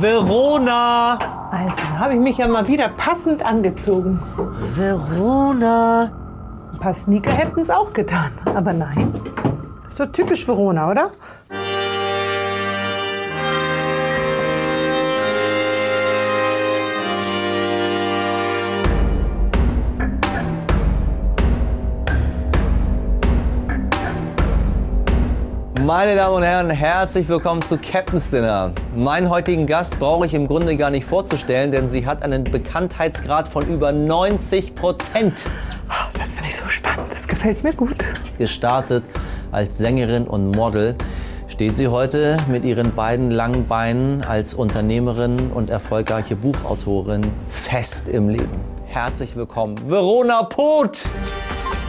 Verona! 0.00 1.18
Also, 1.50 1.82
da 1.92 1.98
habe 1.98 2.14
ich 2.14 2.20
mich 2.20 2.38
ja 2.38 2.48
mal 2.48 2.66
wieder 2.66 2.88
passend 2.88 3.44
angezogen. 3.44 4.18
Verona! 4.74 6.10
Ein 6.72 6.78
paar 6.78 6.94
Sneaker 6.94 7.30
hätten 7.30 7.60
es 7.60 7.68
auch 7.68 7.92
getan, 7.92 8.32
aber 8.46 8.72
nein. 8.72 9.12
So 9.88 10.06
typisch 10.06 10.48
Verona, 10.48 10.90
oder? 10.90 11.10
Meine 25.92 26.14
Damen 26.14 26.36
und 26.36 26.44
Herren, 26.44 26.70
herzlich 26.70 27.28
willkommen 27.28 27.62
zu 27.62 27.76
Captain's 27.76 28.30
Dinner. 28.30 28.70
Meinen 28.94 29.28
heutigen 29.28 29.66
Gast 29.66 29.98
brauche 29.98 30.24
ich 30.24 30.34
im 30.34 30.46
Grunde 30.46 30.76
gar 30.76 30.88
nicht 30.88 31.04
vorzustellen, 31.04 31.72
denn 31.72 31.88
sie 31.88 32.06
hat 32.06 32.22
einen 32.22 32.44
Bekanntheitsgrad 32.44 33.48
von 33.48 33.66
über 33.66 33.90
90 33.90 34.76
Prozent. 34.76 35.50
Das 36.16 36.30
finde 36.30 36.48
ich 36.48 36.54
so 36.54 36.68
spannend. 36.68 37.12
Das 37.12 37.26
gefällt 37.26 37.64
mir 37.64 37.72
gut. 37.72 37.96
Gestartet 38.38 39.02
als 39.50 39.78
Sängerin 39.78 40.28
und 40.28 40.52
Model 40.52 40.94
steht 41.48 41.76
sie 41.76 41.88
heute 41.88 42.36
mit 42.46 42.64
ihren 42.64 42.94
beiden 42.94 43.32
langen 43.32 43.66
Beinen 43.66 44.22
als 44.22 44.54
Unternehmerin 44.54 45.50
und 45.52 45.70
erfolgreiche 45.70 46.36
Buchautorin 46.36 47.32
fest 47.48 48.06
im 48.06 48.28
Leben. 48.28 48.60
Herzlich 48.86 49.34
willkommen, 49.34 49.74
Verona 49.90 50.44
Poth! 50.44 51.10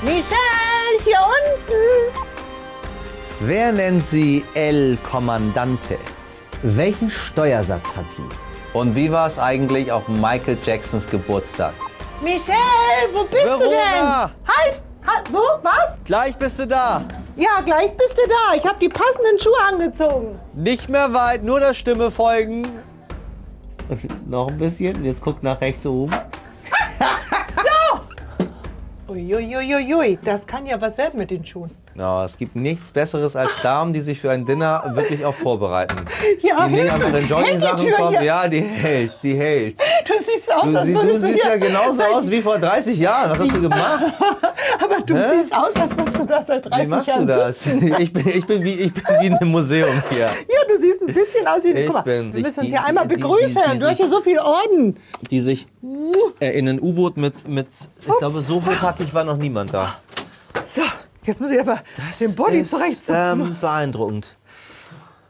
Michelle, 0.02 0.23
hier 1.04 1.20
unten. 1.20 2.30
Wer 3.44 3.72
nennt 3.72 4.08
sie 4.08 4.45
El 4.54 4.98
Comandante? 4.98 5.98
Welchen 6.62 7.10
Steuersatz 7.10 7.96
hat 7.96 8.05
sie? 8.12 8.29
Und 8.71 8.96
wie 8.96 9.12
war 9.12 9.26
es 9.26 9.40
eigentlich 9.40 9.91
auf 9.91 10.07
Michael 10.07 10.60
Jacksons 10.63 11.10
Geburtstag? 11.10 11.74
Michelle, 12.21 12.55
wo 13.12 13.24
bist 13.24 13.48
du 13.48 13.57
denn? 13.57 13.71
Verona! 13.71 14.30
Halt, 14.46 14.84
halt, 15.07 15.34
wo, 15.34 15.40
was? 15.63 15.98
Gleich 16.05 16.35
bist 16.35 16.60
du 16.60 16.68
da. 16.68 17.04
Ja, 17.35 17.62
gleich 17.65 17.98
bist 17.98 18.15
du 18.15 18.21
da. 18.30 18.55
Ich 18.55 18.63
habe 18.63 18.77
die 18.80 18.90
passenden 18.90 19.40
Schuhe 19.40 19.60
angezogen. 19.68 20.40
Nicht 20.54 20.87
mehr 20.87 21.12
weit, 21.12 21.43
nur 21.43 21.60
der 21.60 21.74
Stimme 21.74 22.12
folgen. 22.12 22.68
Noch 24.27 24.49
ein 24.49 24.58
bisschen. 24.60 25.04
Jetzt 25.04 25.24
guck 25.24 25.41
nach 25.41 25.60
rechts 25.62 25.87
oben. 25.87 26.13
Uiuiuiui, 29.10 30.20
das 30.24 30.46
kann 30.46 30.68
ja 30.68 30.80
was 30.80 30.99
werden 30.99 31.18
mit 31.18 31.32
den 31.32 31.43
Schuhen. 31.43 31.80
Ja, 31.95 32.23
es 32.25 32.37
gibt 32.37 32.55
nichts 32.55 32.91
Besseres 32.91 33.35
als 33.35 33.51
Damen, 33.61 33.91
die 33.93 33.99
sich 34.01 34.20
für 34.20 34.31
ein 34.31 34.45
Dinner 34.45 34.81
wirklich 34.95 35.25
auch 35.25 35.34
vorbereiten. 35.34 35.97
Ja, 36.41 36.67
Die 36.67 36.73
nehmen 36.75 36.89
einfach 36.89 37.13
in 37.13 37.27
Jogging-Sachen 37.27 37.91
kommen. 37.93 38.23
Ja, 38.23 38.47
die 38.47 38.61
hält, 38.61 39.11
die 39.21 39.35
hält. 39.35 39.77
Du 40.07 40.13
siehst 40.17 40.51
aus, 40.51 40.63
Du, 40.63 40.77
als 40.77 40.87
du 40.87 40.93
du 40.93 41.13
siehst 41.19 41.43
ja 41.43 41.55
genauso 41.57 42.01
aus 42.03 42.29
wie 42.31 42.41
vor 42.41 42.57
30 42.57 42.97
Jahren. 42.97 43.31
Was 43.31 43.39
hast 43.39 43.55
du 43.55 43.62
gemacht? 43.62 44.03
Aber 44.84 45.01
du 45.05 45.15
Hä? 45.15 45.21
siehst 45.35 45.53
aus, 45.53 45.75
als 45.75 45.97
würdest 45.97 46.19
du 46.19 46.25
da 46.25 46.43
seit 46.43 46.65
30 46.65 46.85
Wie 46.85 46.89
machst 46.89 47.07
Jahren 47.07 47.27
du 47.27 47.35
das? 47.35 47.65
Ich 47.99 48.13
bin, 48.13 48.27
ich 48.27 48.45
bin, 48.45 48.63
wie, 48.63 48.69
ich 48.73 48.93
bin 48.93 49.03
wie 49.21 49.27
in 49.27 49.34
einem 49.35 49.51
Museum 49.51 49.89
hier. 50.09 50.19
Ja, 50.21 50.27
du 50.67 50.77
siehst 50.79 51.01
ein 51.01 51.13
bisschen 51.13 51.45
aus 51.47 51.63
wie 51.63 51.69
ein 51.69 51.77
Ich 51.77 51.85
Guck 51.87 51.95
mal, 51.95 52.01
bin- 52.01 52.34
Wir 52.34 52.41
müssen 52.41 52.62
uns 52.62 52.71
ja 52.71 52.84
einmal 52.84 53.07
die- 53.07 53.15
begrüßen. 53.15 53.62
die- 53.73 53.79
du 53.79 53.85
hast 53.89 53.99
ja 53.99 54.07
so 54.07 54.21
viel 54.21 54.39
Orden. 54.39 54.97
Die 55.29 55.41
sich 55.41 55.67
äh, 56.39 56.57
in 56.57 56.67
ein 56.69 56.79
U-Boot 56.81 57.17
mit, 57.17 57.47
mit, 57.47 57.67
ich 57.99 58.17
glaube, 58.17 58.31
so 58.39 58.63
hochhackig 58.65 59.13
war 59.13 59.23
noch 59.23 59.37
niemand 59.37 59.73
da. 59.73 59.95
So, 60.62 60.81
jetzt 61.24 61.41
muss 61.41 61.52
ich 61.52 61.60
aber 61.60 61.82
den 62.20 62.36
Body 62.36 62.60
ist 62.60 62.72
zurechtzupfen. 62.72 63.41
ähm, 63.41 63.58
beeindruckend. 63.60 64.36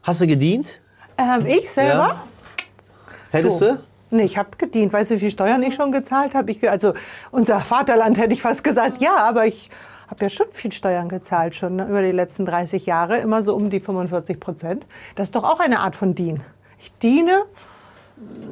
Hast 0.04 0.22
du 0.22 0.28
gedient? 0.28 0.82
Ähm, 1.18 1.46
ich 1.46 1.70
selber? 1.70 1.92
Ja. 1.92 2.24
Hättest 3.32 3.62
du? 3.62 3.78
Nee, 4.10 4.24
ich 4.24 4.38
habe 4.38 4.50
gedient. 4.58 4.92
Weißt 4.92 5.12
du, 5.12 5.16
wie 5.16 5.20
viel 5.20 5.32
Steuern 5.32 5.64
ich 5.64 5.76
schon 5.76 5.92
gezahlt 5.92 6.34
habe? 6.34 6.52
Ich, 6.52 6.70
also 6.70 6.94
unser 7.32 7.62
Vaterland 7.62 8.18
hätte 8.20 8.34
ich 8.34 8.42
fast 8.42 8.64
gesagt, 8.64 9.00
ja, 9.00 9.18
aber 9.18 9.46
ich 9.46 9.70
habe 10.10 10.26
ja 10.26 10.30
schon 10.30 10.48
viel 10.52 10.74
Steuern 10.74 11.08
gezahlt, 11.08 11.56
schon 11.56 11.78
ne, 11.78 11.88
über 11.88 12.02
die 12.02 12.12
letzten 12.12 12.46
30 12.46 12.86
Jahre, 12.86 13.20
immer 13.20 13.44
so 13.44 13.56
um 13.56 13.70
die 13.70 13.80
45 13.80 14.40
Prozent. 14.40 14.86
Das 15.16 15.28
ist 15.28 15.36
doch 15.36 15.46
auch 15.46 15.60
eine 15.62 15.80
Art 15.80 15.96
von 15.96 16.16
Dien. 16.16 16.42
Ich 16.78 16.92
diene 17.02 17.44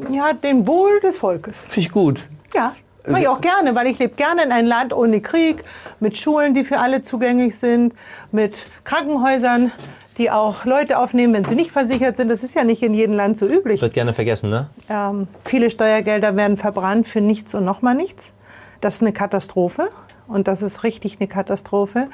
ja, 0.10 0.34
dem 0.34 0.66
Wohl 0.66 1.00
des 1.02 1.18
Volkes. 1.18 1.62
Finde 1.62 1.80
ich 1.80 1.92
gut. 1.92 2.28
Ja, 2.54 2.74
mache 3.08 3.22
ich 3.22 3.28
auch 3.28 3.42
gerne, 3.42 3.76
weil 3.76 3.88
ich 3.88 4.00
lebe 4.00 4.16
gerne 4.16 4.44
in 4.44 4.52
einem 4.52 4.68
Land 4.68 4.94
ohne 4.94 5.22
Krieg, 5.22 5.64
mit 6.00 6.18
Schulen, 6.18 6.54
die 6.54 6.64
für 6.64 6.80
alle 6.80 7.02
zugänglich 7.02 7.58
sind, 7.58 7.94
mit 8.32 8.66
Krankenhäusern, 8.84 9.72
die 10.18 10.30
auch 10.32 10.66
Leute 10.66 11.00
aufnehmen, 11.00 11.34
wenn 11.34 11.46
sie 11.46 11.56
nicht 11.56 11.72
versichert 11.72 12.18
sind. 12.18 12.30
Das 12.30 12.44
ist 12.44 12.54
ja 12.54 12.64
nicht 12.64 12.84
in 12.84 12.94
jedem 12.94 13.16
Land 13.16 13.38
so 13.38 13.48
üblich. 13.48 13.82
Wird 13.82 13.94
gerne 13.94 14.14
vergessen, 14.14 14.50
ne? 14.50 14.70
Ähm, 14.90 15.28
viele 15.44 15.72
Steuergelder 15.72 16.36
werden 16.36 16.58
verbrannt 16.58 17.08
für 17.08 17.22
nichts 17.22 17.56
und 17.56 17.64
nochmal 17.64 17.96
nichts. 17.96 18.34
Das 18.82 18.96
ist 18.96 19.02
eine 19.02 19.14
Katastrophe 19.14 19.90
und 20.28 20.48
das 20.48 20.62
ist 20.62 20.84
richtig 20.84 21.18
eine 21.20 21.28
Katastrophe. 21.28 22.08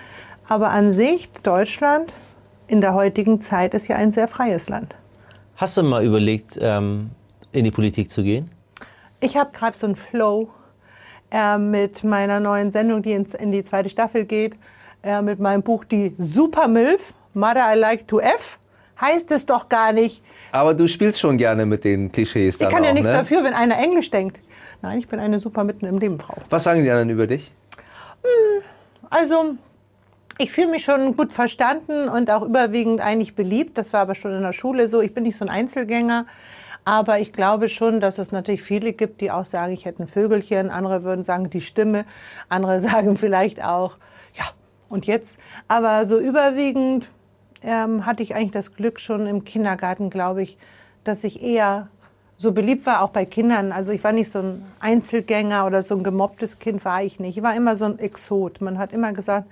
Aber 0.48 0.70
an 0.70 0.94
sich, 0.94 1.32
Deutschland 1.42 2.14
in 2.68 2.82
der 2.82 2.94
heutigen 2.94 3.42
Zeit 3.42 3.74
ist 3.74 3.88
ja 3.88 3.96
ein 3.96 4.12
sehr 4.12 4.28
freies 4.28 4.70
Land. 4.70 4.96
Hast 5.58 5.78
du 5.78 5.84
mal 5.84 6.04
überlegt, 6.04 6.60
ähm, 6.62 7.12
in 7.52 7.64
die 7.64 7.72
Politik 7.72 8.10
zu 8.10 8.24
gehen? 8.24 8.52
Ich 9.20 9.38
habe 9.38 9.52
gerade 9.52 9.76
so 9.76 9.88
einen 9.88 9.96
Flow 9.96 10.50
äh, 11.32 11.58
mit 11.58 12.04
meiner 12.04 12.40
neuen 12.40 12.70
Sendung, 12.72 13.02
die 13.02 13.14
ins, 13.14 13.34
in 13.34 13.52
die 13.52 13.64
zweite 13.64 13.90
Staffel 13.90 14.26
geht, 14.26 14.56
äh, 15.04 15.22
mit 15.22 15.40
meinem 15.40 15.64
Buch 15.64 15.86
Die 15.86 16.16
Super 16.18 16.68
Milf, 16.68 17.14
Mother 17.34 17.74
I 17.74 17.78
Like 17.78 18.08
to 18.08 18.20
F. 18.20 18.60
Heißt 19.00 19.30
es 19.32 19.46
doch 19.46 19.68
gar 19.68 19.92
nicht. 19.92 20.24
Aber 20.52 20.74
du 20.74 20.88
spielst 20.88 21.20
schon 21.20 21.38
gerne 21.38 21.66
mit 21.66 21.84
den 21.84 22.12
Klischees 22.12 22.62
Ich 22.62 22.70
kann 22.70 22.84
ja 22.84 22.92
auch, 22.92 22.94
nichts 22.94 23.10
ne? 23.10 23.18
dafür, 23.18 23.44
wenn 23.44 23.54
einer 23.54 23.78
Englisch 23.78 24.10
denkt. 24.10 24.40
Nein, 24.82 25.00
ich 25.00 25.08
bin 25.08 25.20
eine 25.20 25.40
super 25.40 25.64
mitten 25.64 25.86
im 25.86 25.98
Leben 25.98 26.20
Frau. 26.20 26.36
Was 26.50 26.64
sagen 26.64 26.84
die 26.84 26.90
anderen 26.90 27.10
über 27.10 27.28
dich? 27.28 27.52
Also, 29.10 29.56
ich 30.38 30.52
fühle 30.52 30.68
mich 30.68 30.84
schon 30.84 31.16
gut 31.16 31.32
verstanden 31.32 32.10
und 32.10 32.30
auch 32.30 32.42
überwiegend 32.42 33.02
eigentlich 33.02 33.36
beliebt. 33.36 33.78
Das 33.78 33.94
war 33.94 34.02
aber 34.02 34.16
schon 34.16 34.34
in 34.34 34.42
der 34.42 34.54
Schule 34.54 34.88
so. 34.88 35.02
Ich 35.02 35.14
bin 35.14 35.24
nicht 35.24 35.38
so 35.38 35.46
ein 35.46 35.50
Einzelgänger. 35.50 36.26
Aber 36.86 37.20
ich 37.20 37.34
glaube 37.34 37.68
schon, 37.68 38.00
dass 38.00 38.20
es 38.20 38.32
natürlich 38.32 38.62
viele 38.62 38.94
gibt, 38.94 39.20
die 39.20 39.32
auch 39.32 39.44
sagen, 39.44 39.74
ich 39.74 39.86
hätte 39.86 40.04
ein 40.04 40.08
Vögelchen. 40.08 40.70
Andere 40.70 41.04
würden 41.04 41.24
sagen, 41.24 41.50
die 41.50 41.62
Stimme. 41.62 42.06
Andere 42.48 42.80
sagen 42.80 43.18
vielleicht 43.18 43.64
auch, 43.64 43.98
ja, 44.36 44.46
und 44.88 45.08
jetzt. 45.08 45.40
Aber 45.68 46.06
so 46.06 46.20
überwiegend 46.20 47.10
ähm, 47.64 48.06
hatte 48.06 48.22
ich 48.22 48.36
eigentlich 48.36 48.52
das 48.52 48.76
Glück 48.76 49.00
schon 49.00 49.26
im 49.26 49.44
Kindergarten, 49.44 50.12
glaube 50.12 50.44
ich, 50.44 50.60
dass 51.04 51.24
ich 51.24 51.42
eher 51.42 51.90
so 52.38 52.52
beliebt 52.52 52.86
war, 52.86 53.02
auch 53.02 53.10
bei 53.10 53.26
Kindern. 53.26 53.72
Also 53.72 53.92
ich 53.92 54.04
war 54.04 54.12
nicht 54.12 54.30
so 54.30 54.40
ein 54.40 54.66
Einzelgänger 54.80 55.66
oder 55.66 55.82
so 55.82 55.96
ein 55.96 56.04
gemobbtes 56.04 56.60
Kind 56.60 56.86
war 56.86 57.02
ich 57.02 57.20
nicht. 57.20 57.38
Ich 57.38 57.44
war 57.44 57.56
immer 57.56 57.78
so 57.78 57.86
ein 57.86 57.98
Exot. 57.98 58.62
Man 58.62 58.78
hat 58.78 58.94
immer 58.94 59.12
gesagt, 59.14 59.48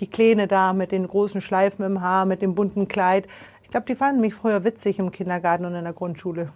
die 0.00 0.08
Kleine 0.08 0.48
da 0.48 0.72
mit 0.74 0.92
den 0.92 1.06
großen 1.06 1.40
Schleifen 1.40 1.84
im 1.84 2.02
Haar, 2.02 2.26
mit 2.26 2.42
dem 2.42 2.54
bunten 2.54 2.88
Kleid. 2.88 3.26
Ich 3.62 3.70
glaube, 3.70 3.86
die 3.86 3.94
fanden 3.94 4.20
mich 4.20 4.34
früher 4.34 4.64
witzig 4.64 4.98
im 4.98 5.12
Kindergarten 5.12 5.64
und 5.64 5.74
in 5.74 5.84
der 5.84 5.92
Grundschule. 5.92 6.50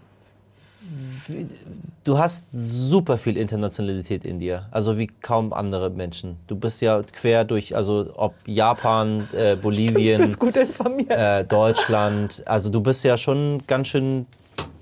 Du 2.04 2.18
hast 2.18 2.48
super 2.52 3.18
viel 3.18 3.36
Internationalität 3.36 4.24
in 4.24 4.38
dir, 4.38 4.66
also 4.70 4.96
wie 4.96 5.08
kaum 5.08 5.52
andere 5.52 5.90
Menschen. 5.90 6.36
Du 6.46 6.56
bist 6.56 6.80
ja 6.80 7.02
quer 7.02 7.44
durch, 7.44 7.74
also 7.76 8.12
ob 8.16 8.34
Japan, 8.46 9.28
äh, 9.34 9.56
Bolivien, 9.56 10.22
informiert. 10.22 11.10
äh, 11.10 11.44
Deutschland. 11.44 12.42
Also 12.46 12.70
du 12.70 12.80
bist 12.80 13.04
ja 13.04 13.16
schon 13.16 13.60
ganz 13.66 13.88
schön 13.88 14.26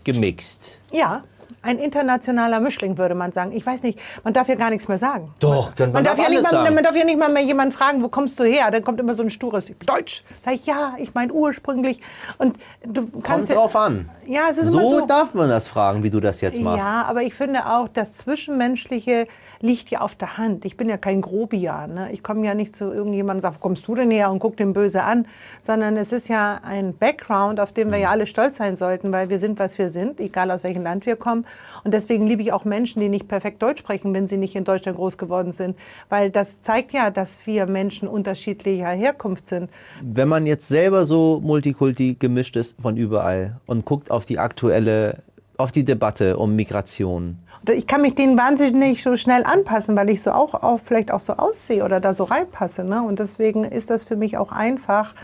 gemixt. 0.05 0.81
Ja, 0.93 1.25
ein 1.67 1.79
internationaler 1.79 2.61
Mischling, 2.61 2.97
würde 2.97 3.15
man 3.15 3.33
sagen. 3.33 3.53
Ich 3.53 3.67
weiß 3.67 3.83
nicht, 3.83 3.99
man 4.25 4.33
darf 4.33 4.49
ja 4.49 4.55
gar 4.55 4.71
nichts 4.71 4.89
mehr 4.89 4.99
sagen. 4.99 5.33
Doch, 5.41 5.73
man, 5.79 5.93
Man 5.93 6.05
darf, 6.05 6.19
ja 6.19 6.29
nicht 6.29 6.43
mal, 6.43 6.51
sagen. 6.51 6.75
man 6.75 6.85
darf 6.85 6.97
ja 6.97 7.05
nicht 7.05 7.19
mal 7.19 7.29
mehr 7.29 7.43
jemanden 7.43 7.73
fragen, 7.73 8.03
wo 8.03 8.09
kommst 8.09 8.39
du 8.41 8.45
her? 8.45 8.71
Dann 8.71 8.83
kommt 8.85 9.01
immer 9.01 9.15
so 9.15 9.23
ein 9.23 9.31
stures 9.31 9.73
Deutsch. 9.85 10.23
Sag 10.45 10.55
ich, 10.55 10.67
ja, 10.67 10.95
ich 10.99 11.15
meine 11.15 11.33
ursprünglich. 11.33 12.01
Und 12.39 12.57
du 12.87 13.03
Kommt 13.09 13.25
kannst 13.25 13.49
ja, 13.51 13.57
drauf 13.57 13.75
an. 13.77 14.09
Ja, 14.27 14.43
es 14.49 14.59
ist 14.59 14.69
So, 14.69 15.01
so. 15.01 15.07
darf 15.07 15.35
man 15.35 15.49
das 15.49 15.69
fragen, 15.69 16.03
wie 16.03 16.11
du 16.11 16.21
das 16.21 16.41
jetzt 16.41 16.61
machst. 16.61 16.87
Ja, 16.87 17.03
aber 17.03 17.23
ich 17.23 17.35
finde 17.35 17.67
auch, 17.67 17.89
das 17.89 18.15
Zwischenmenschliche 18.15 19.27
liegt 19.61 19.91
ja 19.91 20.01
auf 20.01 20.15
der 20.15 20.39
Hand. 20.39 20.65
Ich 20.65 20.77
bin 20.77 20.89
ja 20.89 20.97
kein 20.97 21.21
Grobian. 21.21 21.95
Ne? 21.95 22.13
Ich 22.13 22.23
komme 22.23 22.47
ja 22.47 22.55
nicht 22.55 22.75
zu 22.75 22.93
irgendjemandem 22.93 23.37
und 23.37 23.43
sage, 23.43 23.57
kommst 23.61 23.87
du 23.89 23.95
denn 23.95 24.11
her 24.11 24.31
und 24.31 24.39
guck 24.39 24.57
den 24.57 24.73
böse 24.73 25.03
an, 25.03 25.27
sondern 25.63 25.97
es 25.97 26.13
ist 26.13 26.29
ja 26.29 26.61
ein 26.63 26.97
Background, 26.97 27.61
auf 27.61 27.73
den 27.73 27.91
wir 27.91 27.99
ja 27.99 28.11
alle 28.11 28.27
stolz 28.27 28.57
sein 28.57 28.77
sollten, 28.77 29.13
weil 29.13 29.29
wir 29.29 29.39
sind, 29.39 29.59
was 29.59 29.79
wir 29.79 29.89
sind, 29.89 30.21
egal 30.21 30.51
aus 30.51 30.65
welchem 30.65 30.83
Land 30.83 31.07
wir 31.07 31.17
kommen. 31.17 31.47
Und 31.85 31.95
deswegen 31.95 32.27
liebe 32.27 32.43
ich 32.43 32.53
auch 32.53 32.65
Menschen, 32.65 33.01
die 33.01 33.09
nicht 33.09 33.29
perfekt 33.29 33.63
Deutsch 33.63 33.81
sprechen, 33.81 34.15
wenn 34.15 34.29
sie 34.29 34.37
nicht 34.37 34.55
in 34.55 34.65
Deutschland 34.65 34.97
groß 34.97 35.19
geworden 35.19 35.53
sind, 35.53 35.77
weil 36.09 36.31
das 36.31 36.61
zeigt 36.61 36.93
ja, 36.93 37.11
dass 37.11 37.47
wir 37.47 37.67
Menschen 37.67 38.09
unterschiedlicher 38.09 38.91
Herkunft 38.91 39.49
sind. 39.49 39.71
Wenn 40.03 40.29
man 40.29 40.47
jetzt 40.47 40.69
selber 40.69 41.05
so 41.05 41.41
multikulti 41.43 42.17
gemischt 42.19 42.57
ist 42.57 42.81
von 42.81 42.97
überall 42.97 43.61
und 43.67 43.85
guckt 43.85 44.11
auf 44.11 44.25
die 44.27 44.39
aktuelle, 44.39 45.23
auf 45.57 45.73
die 45.73 45.85
Debatte 45.85 46.37
um 46.37 46.57
Migration. 46.57 47.39
Ich 47.69 47.87
kann 47.87 48.03
mich 48.03 48.15
denen 48.15 48.39
wahnsinnig 48.39 49.03
so 49.03 49.17
schnell 49.17 49.45
anpassen, 49.45 49.97
weil 49.97 50.11
ich 50.11 50.23
so 50.23 50.33
auch, 50.33 50.55
auch 50.55 50.79
vielleicht 50.79 51.13
auch 51.13 51.21
so 51.21 51.35
aussehe 51.35 51.85
oder 51.85 52.01
da 52.01 52.15
so 52.15 52.25
reinpasse. 52.25 52.85
Ne? 52.85 53.03
Und 53.03 53.19
deswegen 53.19 53.65
ist 53.65 53.91
das 53.91 54.05
für 54.05 54.17
mich 54.17 54.39
auch 54.39 54.53
einfach, 54.53 55.15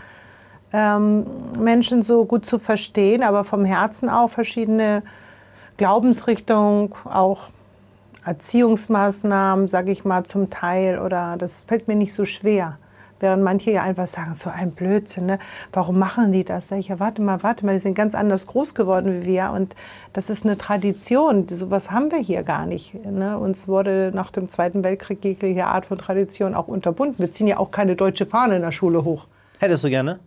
ähm, 0.73 1.25
Menschen 1.57 2.01
so 2.01 2.25
gut 2.25 2.45
zu 2.45 2.59
verstehen, 2.59 3.23
aber 3.23 3.43
vom 3.43 3.63
Herzen 3.63 4.09
auch 4.09 4.29
verschiedene 4.29 5.03
Glaubensrichtung, 5.77 6.95
auch 7.05 7.49
Erziehungsmaßnahmen, 8.25 9.67
sage 9.67 9.91
ich 9.91 10.03
mal, 10.03 10.23
zum 10.23 10.49
Teil. 10.49 10.99
Oder 10.99 11.37
das 11.37 11.65
fällt 11.65 11.87
mir 11.87 11.95
nicht 11.95 12.13
so 12.13 12.25
schwer. 12.25 12.77
Während 13.23 13.41
manche 13.41 13.71
ja 13.71 13.83
einfach 13.83 14.07
sagen, 14.07 14.33
so 14.33 14.49
ein 14.49 14.71
Blödsinn, 14.71 15.27
ne? 15.27 15.39
warum 15.71 15.97
machen 15.97 16.33
die 16.33 16.43
das? 16.43 16.67
Sag 16.67 16.79
ich, 16.79 16.89
ja, 16.89 16.99
warte 16.99 17.21
mal, 17.21 17.41
warte 17.41 17.65
mal, 17.65 17.71
die 17.71 17.79
sind 17.79 17.95
ganz 17.95 18.15
anders 18.15 18.47
groß 18.47 18.75
geworden 18.75 19.21
wie 19.21 19.25
wir 19.27 19.51
und 19.55 19.73
das 20.11 20.29
ist 20.29 20.45
eine 20.45 20.57
Tradition, 20.57 21.47
sowas 21.47 21.89
haben 21.89 22.11
wir 22.11 22.19
hier 22.19 22.43
gar 22.43 22.65
nicht. 22.65 22.93
Ne? 23.05 23.39
Uns 23.39 23.65
wurde 23.69 24.11
nach 24.13 24.29
dem 24.29 24.49
Zweiten 24.49 24.83
Weltkrieg 24.83 25.23
jegliche 25.23 25.67
Art 25.67 25.85
von 25.85 25.97
Tradition 25.99 26.53
auch 26.53 26.67
unterbunden. 26.67 27.15
Wir 27.19 27.31
ziehen 27.31 27.47
ja 27.47 27.59
auch 27.59 27.71
keine 27.71 27.95
deutsche 27.95 28.25
Fahne 28.25 28.57
in 28.57 28.61
der 28.61 28.73
Schule 28.73 29.05
hoch. 29.05 29.25
Hättest 29.59 29.83
du 29.83 29.89
gerne? 29.89 30.19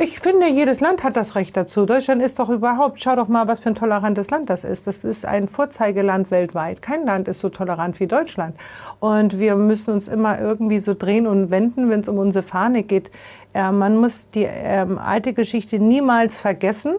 Ich 0.00 0.20
finde, 0.20 0.48
jedes 0.48 0.80
Land 0.80 1.04
hat 1.04 1.16
das 1.16 1.36
Recht 1.36 1.56
dazu. 1.56 1.84
Deutschland 1.84 2.22
ist 2.22 2.38
doch 2.38 2.48
überhaupt, 2.48 3.02
schau 3.02 3.14
doch 3.14 3.28
mal, 3.28 3.46
was 3.46 3.60
für 3.60 3.68
ein 3.68 3.74
tolerantes 3.74 4.30
Land 4.30 4.48
das 4.48 4.64
ist. 4.64 4.86
Das 4.86 5.04
ist 5.04 5.26
ein 5.26 5.48
Vorzeigeland 5.48 6.30
weltweit. 6.30 6.80
Kein 6.80 7.04
Land 7.04 7.28
ist 7.28 7.40
so 7.40 7.50
tolerant 7.50 8.00
wie 8.00 8.06
Deutschland. 8.06 8.56
Und 9.00 9.38
wir 9.38 9.54
müssen 9.54 9.92
uns 9.92 10.08
immer 10.08 10.40
irgendwie 10.40 10.80
so 10.80 10.94
drehen 10.94 11.26
und 11.26 11.50
wenden, 11.50 11.90
wenn 11.90 12.00
es 12.00 12.08
um 12.08 12.18
unsere 12.18 12.42
Fahne 12.42 12.82
geht. 12.82 13.10
Äh, 13.52 13.70
man 13.70 13.98
muss 13.98 14.30
die 14.30 14.48
ähm, 14.48 14.98
alte 14.98 15.34
Geschichte 15.34 15.78
niemals 15.78 16.38
vergessen. 16.38 16.96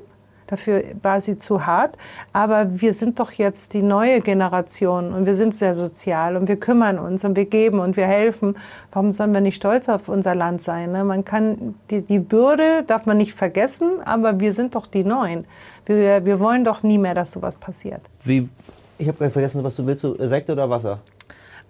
Dafür 0.48 0.84
war 1.01 1.22
sie 1.22 1.38
zu 1.38 1.66
hart. 1.66 1.98
Aber 2.31 2.81
wir 2.81 2.94
sind 2.94 3.19
doch 3.19 3.31
jetzt 3.31 3.74
die 3.74 3.81
neue 3.81 4.22
Generation 4.22 5.13
und 5.13 5.25
wir 5.25 5.36
sind 5.36 5.56
sehr 5.56 5.74
sozial 5.74 6.36
und 6.36 6.48
wir 6.48 6.57
kümmern 6.57 7.00
uns 7.00 7.24
und 7.24 7.36
wir 7.36 7.45
geben 7.45 7.80
und 7.80 7.98
wir 7.98 8.07
helfen. 8.07 8.56
Warum 8.92 9.12
sollen 9.12 9.34
wir 9.34 9.42
nicht 9.42 9.56
stolz 9.56 9.90
auf 9.90 10.10
unser 10.10 10.36
Land 10.36 10.62
sein? 10.62 10.92
Ne? 10.92 11.04
Man 11.04 11.25
kann 11.25 11.75
die, 11.90 12.01
die 12.01 12.19
Bürde 12.19 12.84
darf 12.86 13.06
man 13.06 13.18
nicht 13.18 13.34
vergessen, 13.34 14.01
aber 14.06 14.40
wir 14.40 14.54
sind 14.54 14.75
doch 14.75 14.88
die 14.88 15.04
Neuen. 15.04 15.45
Wir, 15.86 16.25
wir 16.25 16.40
wollen 16.40 16.63
doch 16.63 16.84
nie 16.84 16.98
mehr, 16.98 17.13
dass 17.13 17.31
sowas 17.31 17.57
passiert. 17.57 18.01
Wie, 18.24 18.50
ich 18.98 19.07
habe 19.07 19.30
vergessen, 19.30 19.63
was 19.63 19.75
du 19.75 19.86
willst. 19.86 20.07
Sekt 20.19 20.50
oder 20.50 20.69
Wasser? 20.69 21.00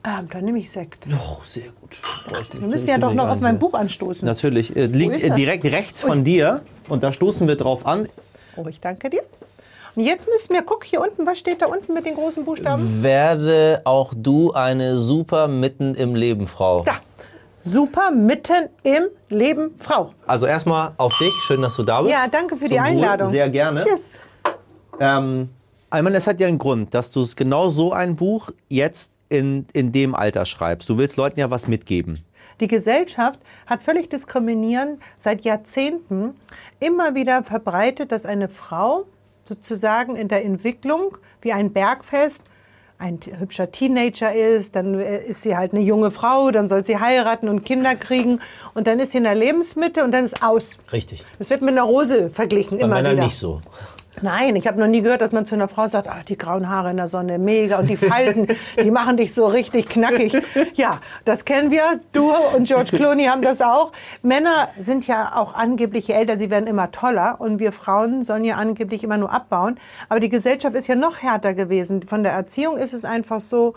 Ähm, 0.05 0.27
dann 0.31 0.43
nehme 0.43 0.59
ich 0.59 0.69
Sekt. 0.69 1.07
Oh, 1.09 1.39
sehr 1.43 1.69
gut. 1.79 2.01
Wir 2.51 2.67
müssen 2.67 2.89
ja 2.89 2.97
doch 2.97 3.13
noch 3.13 3.29
auf 3.29 3.39
mein 3.39 3.57
Buch 3.57 3.73
anstoßen. 3.73 4.25
Natürlich. 4.25 4.75
Äh, 4.75 4.87
liegt 4.87 5.37
direkt 5.37 5.65
rechts 5.65 6.01
von 6.01 6.25
dir 6.25 6.61
und 6.89 7.03
da 7.03 7.13
stoßen 7.13 7.47
wir 7.47 7.55
drauf 7.55 7.85
an. 7.85 8.09
Oh, 8.55 8.65
ich 8.67 8.79
danke 8.79 9.09
dir. 9.09 9.23
Und 9.95 10.03
jetzt 10.03 10.27
müssen 10.27 10.53
wir, 10.53 10.63
guck 10.63 10.83
hier 10.83 11.01
unten, 11.01 11.25
was 11.25 11.37
steht 11.37 11.61
da 11.61 11.67
unten 11.67 11.93
mit 11.93 12.05
den 12.05 12.15
großen 12.15 12.45
Buchstaben? 12.45 13.03
Werde 13.03 13.81
auch 13.83 14.13
du 14.15 14.51
eine 14.51 14.97
super 14.97 15.47
mitten 15.47 15.93
im 15.93 16.15
Leben 16.15 16.47
Frau. 16.47 16.83
Da. 16.83 16.93
Super 17.59 18.11
mitten 18.11 18.69
im 18.83 19.03
Leben 19.29 19.75
Frau. 19.79 20.13
Also 20.27 20.47
erstmal 20.47 20.91
auf 20.97 21.17
dich, 21.17 21.33
schön, 21.43 21.61
dass 21.61 21.75
du 21.75 21.83
da 21.83 22.01
bist. 22.01 22.13
Ja, 22.13 22.27
danke 22.27 22.55
für 22.57 22.65
die 22.65 22.75
Zum 22.75 22.79
Wohl. 22.79 22.85
Einladung. 22.85 23.29
Sehr 23.29 23.49
gerne. 23.49 23.83
Tschüss. 23.83 24.09
Ähm, 24.99 25.49
ich 25.95 26.01
meine, 26.01 26.17
es 26.17 26.27
hat 26.27 26.39
ja 26.39 26.47
einen 26.47 26.57
Grund, 26.57 26.93
dass 26.93 27.11
du 27.11 27.25
genau 27.35 27.69
so 27.69 27.93
ein 27.93 28.15
Buch 28.15 28.49
jetzt 28.69 29.11
in, 29.29 29.65
in 29.73 29.91
dem 29.91 30.15
Alter 30.15 30.45
schreibst. 30.45 30.89
Du 30.89 30.97
willst 30.97 31.17
Leuten 31.17 31.39
ja 31.39 31.51
was 31.51 31.67
mitgeben. 31.67 32.19
Die 32.63 32.69
Gesellschaft 32.69 33.41
hat 33.65 33.83
völlig 33.83 34.09
diskriminierend 34.09 35.01
seit 35.17 35.41
Jahrzehnten 35.41 36.33
immer 36.79 37.13
wieder 37.13 37.43
verbreitet, 37.43 38.13
dass 38.13 38.25
eine 38.25 38.47
Frau 38.47 39.03
sozusagen 39.43 40.15
in 40.15 40.29
der 40.29 40.45
Entwicklung 40.45 41.17
wie 41.41 41.51
ein 41.51 41.73
Bergfest 41.73 42.43
ein 42.97 43.19
hübscher 43.37 43.69
Teenager 43.69 44.33
ist, 44.33 44.77
dann 44.77 44.97
äh, 44.97 45.25
ist 45.25 45.41
sie 45.41 45.57
halt 45.57 45.73
eine 45.73 45.81
junge 45.81 46.09
Frau, 46.09 46.51
dann 46.51 46.69
soll 46.69 46.85
sie 46.85 46.97
heiraten 46.99 47.49
und 47.49 47.65
Kinder 47.65 47.97
kriegen 47.97 48.39
und 48.73 48.87
dann 48.87 49.01
ist 49.01 49.11
sie 49.11 49.17
in 49.17 49.25
der 49.25 49.35
Lebensmitte 49.35 50.05
und 50.05 50.13
dann 50.13 50.23
ist 50.23 50.41
aus. 50.41 50.77
Richtig. 50.93 51.25
Es 51.39 51.49
wird 51.49 51.63
mit 51.63 51.71
einer 51.71 51.83
Rose 51.83 52.29
verglichen 52.29 52.77
Bei 52.77 52.85
immer 52.85 52.95
Männern 52.95 53.17
wieder. 53.17 53.25
nicht 53.25 53.35
so. 53.35 53.61
Nein, 54.21 54.55
ich 54.55 54.67
habe 54.67 54.79
noch 54.79 54.87
nie 54.87 55.01
gehört, 55.01 55.21
dass 55.21 55.31
man 55.31 55.45
zu 55.45 55.55
einer 55.55 55.67
Frau 55.67 55.87
sagt, 55.87 56.07
ah, 56.07 56.21
die 56.27 56.37
grauen 56.37 56.69
Haare 56.69 56.91
in 56.91 56.97
der 56.97 57.07
Sonne, 57.07 57.39
mega. 57.39 57.79
Und 57.79 57.89
die 57.89 57.97
Falten, 57.97 58.47
die 58.81 58.91
machen 58.91 59.17
dich 59.17 59.33
so 59.33 59.47
richtig 59.47 59.89
knackig. 59.89 60.33
Ja, 60.75 60.99
das 61.25 61.45
kennen 61.45 61.71
wir. 61.71 61.99
Du 62.11 62.31
und 62.55 62.67
George 62.67 62.95
Clooney 62.95 63.25
haben 63.25 63.41
das 63.41 63.61
auch. 63.61 63.91
Männer 64.21 64.69
sind 64.79 65.07
ja 65.07 65.35
auch 65.35 65.55
angeblich 65.55 66.13
älter, 66.13 66.37
sie 66.37 66.49
werden 66.49 66.67
immer 66.67 66.91
toller. 66.91 67.41
Und 67.41 67.59
wir 67.59 67.71
Frauen 67.71 68.23
sollen 68.23 68.43
ja 68.43 68.57
angeblich 68.57 69.03
immer 69.03 69.17
nur 69.17 69.31
abbauen. 69.31 69.79
Aber 70.09 70.19
die 70.19 70.29
Gesellschaft 70.29 70.75
ist 70.75 70.87
ja 70.87 70.95
noch 70.95 71.21
härter 71.21 71.53
gewesen. 71.53 72.03
Von 72.03 72.23
der 72.23 72.33
Erziehung 72.33 72.77
ist 72.77 72.93
es 72.93 73.05
einfach 73.05 73.39
so, 73.39 73.73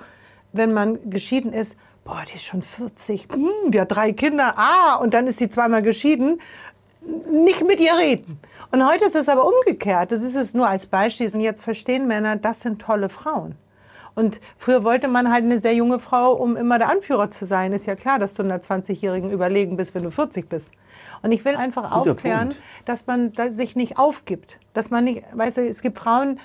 wenn 0.52 0.72
man 0.72 1.10
geschieden 1.10 1.52
ist, 1.52 1.76
boah, 2.04 2.22
die 2.30 2.36
ist 2.36 2.44
schon 2.44 2.62
40, 2.62 3.28
hm, 3.32 3.70
die 3.72 3.80
hat 3.80 3.90
drei 3.90 4.12
Kinder, 4.12 4.54
ah, 4.56 4.96
und 4.96 5.12
dann 5.12 5.26
ist 5.26 5.38
sie 5.38 5.48
zweimal 5.48 5.82
geschieden 5.82 6.40
nicht 7.30 7.66
mit 7.66 7.80
ihr 7.80 7.96
reden. 7.96 8.40
Und 8.70 8.86
heute 8.86 9.04
ist 9.04 9.16
es 9.16 9.28
aber 9.28 9.46
umgekehrt. 9.46 10.12
Das 10.12 10.22
ist 10.22 10.36
es 10.36 10.54
nur 10.54 10.68
als 10.68 10.86
Beispiel. 10.86 11.30
Und 11.32 11.40
jetzt 11.40 11.62
verstehen 11.62 12.06
Männer, 12.06 12.36
das 12.36 12.60
sind 12.60 12.80
tolle 12.80 13.08
Frauen. 13.08 13.54
Und 14.16 14.40
früher 14.56 14.82
wollte 14.82 15.08
man 15.08 15.30
halt 15.30 15.44
eine 15.44 15.60
sehr 15.60 15.74
junge 15.74 15.98
Frau, 15.98 16.32
um 16.32 16.56
immer 16.56 16.78
der 16.78 16.88
Anführer 16.88 17.30
zu 17.30 17.44
sein. 17.44 17.74
Ist 17.74 17.84
ja 17.84 17.96
klar, 17.96 18.18
dass 18.18 18.32
du 18.32 18.42
einer 18.42 18.58
20-Jährigen 18.58 19.30
überlegen 19.30 19.76
bist, 19.76 19.94
wenn 19.94 20.04
du 20.04 20.10
40 20.10 20.48
bist. 20.48 20.72
Und 21.22 21.32
ich 21.32 21.44
will 21.44 21.54
einfach 21.54 21.90
Guter 21.92 22.12
aufklären, 22.12 22.48
Punkt. 22.48 22.62
dass 22.86 23.06
man 23.06 23.32
sich 23.50 23.76
nicht 23.76 23.98
aufgibt. 23.98 24.58
Dass 24.72 24.90
man 24.90 25.04
nicht, 25.04 25.22
weißt 25.34 25.58
du, 25.58 25.68
es 25.68 25.82
gibt 25.82 25.98
Frauen, 25.98 26.40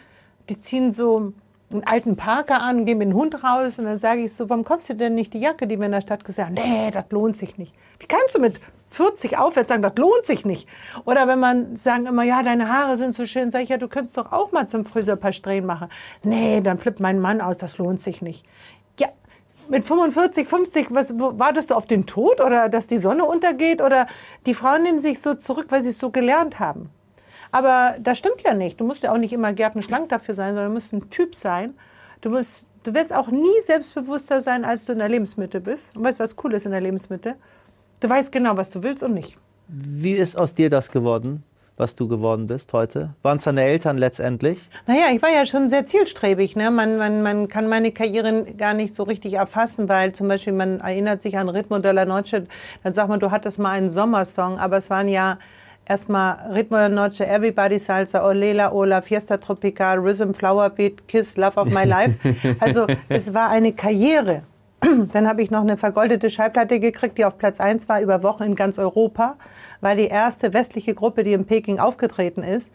die 0.50 0.60
ziehen 0.60 0.92
so 0.92 1.32
einen 1.72 1.86
alten 1.86 2.18
Parker 2.18 2.62
an 2.62 2.86
gehen 2.86 2.98
mit 2.98 3.08
dem 3.08 3.16
Hund 3.16 3.42
raus. 3.42 3.80
Und 3.80 3.86
dann 3.86 3.98
sage 3.98 4.22
ich 4.26 4.34
so, 4.34 4.50
warum 4.50 4.66
kaufst 4.66 4.90
du 4.90 4.94
denn 4.94 5.16
nicht 5.16 5.34
die 5.34 5.40
Jacke, 5.40 5.66
die 5.66 5.80
wir 5.80 5.86
in 5.86 5.94
der 5.94 6.02
Stadt 6.02 6.26
gesagt 6.26 6.50
haben? 6.50 6.56
Nee, 6.56 6.92
das 6.92 7.06
lohnt 7.10 7.38
sich 7.38 7.58
nicht. 7.58 7.74
Wie 8.00 8.06
kannst 8.06 8.36
du 8.36 8.40
mit 8.40 8.60
40 8.92 9.38
aufwärts 9.38 9.70
sagen, 9.70 9.82
das 9.82 9.96
lohnt 9.96 10.26
sich 10.26 10.46
nicht? 10.46 10.68
Oder 11.06 11.28
wenn 11.28 11.40
man 11.40 11.78
sagen 11.78 12.06
immer, 12.06 12.24
ja, 12.24 12.44
deine 12.44 12.72
Haare 12.72 12.98
sind 12.98 13.16
so 13.16 13.26
schön, 13.26 13.50
sage 13.50 13.64
ich, 13.64 13.70
ja, 13.70 13.78
du 13.78 13.88
könntest 13.88 14.18
doch 14.18 14.32
auch 14.32 14.52
mal 14.52 14.68
zum 14.68 14.86
Friseur 14.86 15.16
ein 15.16 15.20
paar 15.20 15.34
Strähnen 15.34 15.66
machen. 15.66 15.90
Nee, 16.24 16.62
dann 16.62 16.78
flippt 16.78 17.00
mein 17.00 17.20
Mann 17.20 17.42
aus, 17.42 17.58
das 17.58 17.78
lohnt 17.78 18.02
sich 18.02 18.22
nicht. 18.22 18.46
Ja, 19.00 19.08
mit 19.70 19.86
45, 19.86 20.48
50, 20.48 20.88
was, 20.92 21.14
wartest 21.18 21.72
du 21.72 21.76
auf 21.76 21.88
den 21.88 22.06
Tod 22.06 22.42
oder 22.42 22.68
dass 22.70 22.88
die 22.88 22.98
Sonne 22.98 23.26
untergeht? 23.26 23.82
Oder 23.82 24.08
die 24.46 24.54
Frauen 24.54 24.84
nehmen 24.84 25.00
sich 25.00 25.22
so 25.22 25.34
zurück, 25.36 25.68
weil 25.70 25.82
sie 25.82 25.90
es 25.90 25.98
so 25.98 26.10
gelernt 26.10 26.60
haben. 26.60 26.90
Aber 27.52 27.96
das 28.00 28.18
stimmt 28.18 28.42
ja 28.44 28.54
nicht. 28.54 28.80
Du 28.80 28.86
musst 28.86 29.04
ja 29.04 29.14
auch 29.14 29.18
nicht 29.18 29.34
immer 29.34 29.54
gärtenschlank 29.54 30.10
dafür 30.10 30.36
sein, 30.36 30.50
sondern 30.50 30.68
du 30.68 30.74
musst 30.74 30.94
ein 30.94 31.10
Typ 31.10 31.36
sein. 31.36 31.76
Du, 32.22 32.30
musst, 32.30 32.68
du 32.84 32.94
wirst 32.94 33.14
auch 33.14 33.28
nie 33.28 33.62
selbstbewusster 33.66 34.42
sein, 34.42 34.64
als 34.64 34.86
du 34.86 34.94
in 34.94 35.00
der 35.00 35.10
Lebensmitte 35.10 35.60
bist. 35.60 35.96
Und 35.96 36.04
weißt 36.04 36.20
du, 36.20 36.24
was 36.24 36.36
cool 36.44 36.54
ist 36.54 36.66
in 36.66 36.72
der 36.72 36.82
Lebensmitte? 36.82 37.36
Du 38.02 38.10
weißt 38.10 38.32
genau, 38.32 38.58
was 38.58 38.72
du 38.72 38.82
willst 38.82 39.04
und 39.04 39.14
nicht. 39.14 39.38
Wie 39.68 40.14
ist 40.14 40.36
aus 40.36 40.56
dir 40.56 40.72
das 40.72 40.90
geworden, 40.90 41.44
was 41.78 41.94
du 41.96 42.08
geworden 42.08 42.48
bist 42.48 42.74
heute? 42.74 43.14
Waren 43.22 43.38
es 43.38 43.44
deine 43.44 43.62
Eltern 43.62 44.00
letztendlich? 44.00 44.70
Naja, 44.88 45.06
ich 45.14 45.22
war 45.22 45.30
ja 45.30 45.46
schon 45.46 45.70
sehr 45.70 45.86
zielstrebig. 45.86 46.56
Ne? 46.56 46.72
Man, 46.72 46.98
man, 46.98 47.22
man 47.22 47.48
kann 47.48 47.70
meine 47.70 47.92
Karriere 47.92 48.44
gar 48.58 48.74
nicht 48.74 48.96
so 48.96 49.04
richtig 49.04 49.34
erfassen, 49.34 49.88
weil 49.88 50.14
zum 50.14 50.28
Beispiel 50.28 50.54
man 50.54 50.80
erinnert 50.80 51.22
sich 51.22 51.38
an 51.38 51.48
Ritmo 51.48 51.78
de 51.78 51.92
la 51.92 52.06
Noche, 52.06 52.48
dann 52.84 52.92
sagt 52.92 53.08
man, 53.08 53.20
du 53.20 53.30
hattest 53.30 53.60
mal 53.60 53.70
einen 53.70 53.92
Sommersong, 53.92 54.58
aber 54.58 54.78
es 54.78 54.90
waren 54.90 55.08
ja 55.08 55.38
erstmal 55.86 56.52
Ritmo 56.52 56.78
de 56.78 56.88
la 56.88 57.08
Noche, 57.08 57.28
Everybody 57.28 57.78
Salsa, 57.78 58.26
Olela, 58.28 58.72
Ola, 58.72 59.04
Fiesta 59.04 59.38
Tropical, 59.38 60.00
Rhythm, 60.00 60.34
Flower 60.34 60.72
Beat, 60.72 61.08
Kiss, 61.08 61.38
Love 61.38 61.60
of 61.60 61.68
My 61.70 61.84
Life. 61.84 62.16
Also 62.60 62.88
es 63.10 63.32
war 63.32 63.52
eine 63.52 63.74
Karriere. 63.74 64.42
Dann 65.14 65.28
habe 65.28 65.42
ich 65.42 65.52
noch 65.52 65.62
eine 65.62 65.78
vergoldete 65.78 66.30
Schallplatte 66.30 66.80
gekriegt, 66.80 67.18
die 67.18 67.26
auf 67.26 67.38
Platz 67.38 67.60
1 67.60 67.90
war 67.90 68.02
über 68.02 68.24
Wochen 68.24 68.44
in 68.44 68.56
ganz 68.56 68.80
Europa. 68.80 69.36
War 69.82 69.96
die 69.96 70.08
erste 70.08 70.54
westliche 70.54 70.94
Gruppe, 70.94 71.24
die 71.24 71.34
in 71.34 71.46
Peking 71.46 71.80
aufgetreten 71.80 72.44
ist. 72.44 72.72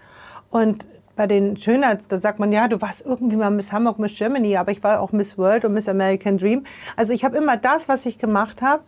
Und 0.50 0.87
bei 1.16 1.26
den 1.26 1.56
Schönheits, 1.56 2.08
da 2.08 2.18
sagt 2.18 2.38
man, 2.38 2.52
ja, 2.52 2.68
du 2.68 2.80
warst 2.80 3.04
irgendwie 3.04 3.37
mal 3.37 3.50
Miss 3.50 3.73
Hamburg, 3.73 3.99
Miss 3.99 4.16
Germany, 4.16 4.56
aber 4.56 4.70
ich 4.70 4.85
war 4.85 5.00
auch 5.00 5.12
Miss 5.12 5.38
World 5.38 5.64
und 5.64 5.73
Miss 5.73 5.88
American 5.88 6.38
Dream. 6.38 6.64
Also 6.94 7.14
ich 7.14 7.25
habe 7.25 7.37
immer 7.37 7.56
das, 7.56 7.88
was 7.88 8.06
ich 8.06 8.18
gemacht 8.18 8.62
habe, 8.62 8.82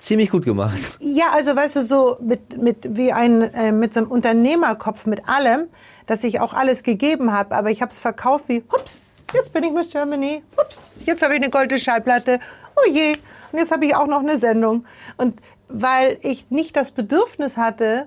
Ziemlich 0.00 0.30
gut 0.30 0.46
gemacht. 0.46 0.96
ja, 0.98 1.26
also 1.34 1.54
weißt 1.54 1.76
du, 1.76 1.82
so 1.82 2.16
mit, 2.22 2.56
mit 2.60 2.96
wie 2.96 3.12
ein 3.12 3.42
äh, 3.42 3.70
mit 3.70 3.92
so 3.92 4.00
einem 4.00 4.10
Unternehmerkopf 4.10 5.04
mit 5.04 5.28
allem, 5.28 5.66
dass 6.06 6.24
ich 6.24 6.40
auch 6.40 6.54
alles 6.54 6.82
gegeben 6.82 7.32
habe, 7.32 7.54
aber 7.54 7.70
ich 7.70 7.82
habe 7.82 7.90
es 7.90 7.98
verkauft 7.98 8.44
wie, 8.48 8.64
hups, 8.72 9.19
jetzt 9.32 9.52
bin 9.52 9.64
ich 9.64 9.72
Miss 9.72 9.90
Germany, 9.90 10.42
hups, 10.56 11.00
jetzt 11.04 11.22
habe 11.22 11.34
ich 11.34 11.42
eine 11.42 11.50
goldene 11.50 11.80
Schallplatte, 11.80 12.40
oh 12.76 12.90
je, 12.90 13.16
und 13.52 13.58
jetzt 13.58 13.72
habe 13.72 13.84
ich 13.86 13.94
auch 13.94 14.06
noch 14.06 14.20
eine 14.20 14.36
Sendung. 14.38 14.84
Und 15.16 15.40
weil 15.68 16.18
ich 16.22 16.50
nicht 16.50 16.76
das 16.76 16.90
Bedürfnis 16.90 17.56
hatte, 17.56 18.06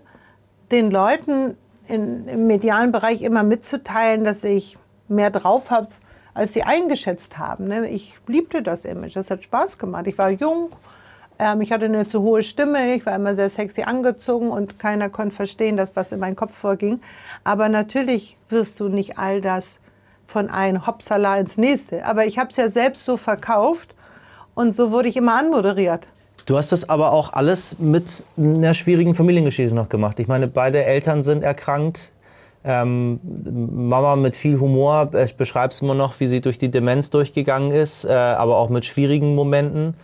den 0.72 0.92
Leuten 0.92 1.58
in, 1.88 2.27
im 2.27 2.48
medialen 2.48 2.92
Bereich 2.92 3.22
immer 3.22 3.44
mitzuteilen, 3.44 4.24
dass 4.24 4.44
ich 4.44 4.77
mehr 5.08 5.30
drauf 5.30 5.70
habe, 5.70 5.89
als 6.34 6.53
sie 6.53 6.63
eingeschätzt 6.63 7.38
haben. 7.38 7.68
Ne? 7.68 7.89
Ich 7.89 8.15
liebte 8.27 8.63
das 8.63 8.86
Image, 8.86 9.15
das 9.15 9.30
hat 9.30 9.44
Spaß 9.44 9.77
gemacht. 9.77 10.08
Ich 10.08 10.18
war 10.18 10.30
jung, 10.30 10.72
ähm, 11.39 11.62
ich 11.62 11.72
hatte 11.72 11.86
eine 11.86 12.08
zu 12.08 12.22
hohe 12.22 12.44
Stimme, 12.44 12.96
ich 12.96 13.06
war 13.06 13.15
immer 13.15 13.36
sehr 13.36 13.50
sexy 13.50 13.84
angezogen 13.84 14.50
und 14.50 14.80
keiner 14.80 15.10
konnte 15.10 15.36
verstehen, 15.36 15.77
das, 15.77 15.96
was 15.96 16.12
in 16.12 16.20
meinem 16.20 16.36
Kopf 16.36 16.56
vorging. 16.56 17.01
Aber 17.44 17.70
natürlich 17.70 18.38
wirst 18.50 18.80
du 18.80 18.88
nicht 18.88 19.20
all 19.20 19.42
das 19.42 19.80
von 20.27 20.50
einem 20.50 20.86
Hopsala 20.88 21.38
ins 21.38 21.58
nächste. 21.58 22.06
Aber 22.06 22.25
ich 22.25 22.38
habe 22.38 22.50
es 22.50 22.58
ja 22.58 22.70
selbst 22.70 23.06
so 23.06 23.18
verkauft 23.18 23.94
und 24.56 24.75
so 24.75 24.92
wurde 24.92 25.10
ich 25.10 25.18
immer 25.18 25.36
anmoderiert. 25.36 26.08
Du 26.46 26.58
hast 26.58 26.72
das 26.72 26.89
aber 26.89 27.12
auch 27.12 27.32
alles 27.34 27.80
mit 27.80 28.06
einer 28.38 28.74
schwierigen 28.74 29.15
Familiengeschichte 29.15 29.74
noch 29.74 29.89
gemacht. 29.89 30.20
Ich 30.20 30.27
meine, 30.27 30.48
beide 30.48 30.84
Eltern 30.84 31.24
sind 31.24 31.44
erkrankt. 31.44 32.10
Ähm, 32.65 33.20
Mama 33.24 34.15
mit 34.15 34.36
viel 34.36 34.60
Humor, 34.60 35.10
äh, 35.13 35.27
beschreibst 35.38 35.82
du 35.82 35.86
immer 35.86 35.96
noch, 35.96 36.20
wie 36.20 36.27
sie 36.27 36.39
durch 36.39 36.58
die 36.58 36.72
Demenz 36.72 37.10
durchgegangen 37.10 37.72
ist, 37.72 38.06
äh, 38.06 38.13
aber 38.13 38.58
auch 38.58 38.70
mit 38.70 38.86
schwierigen 38.86 39.36
Momenten. 39.36 39.96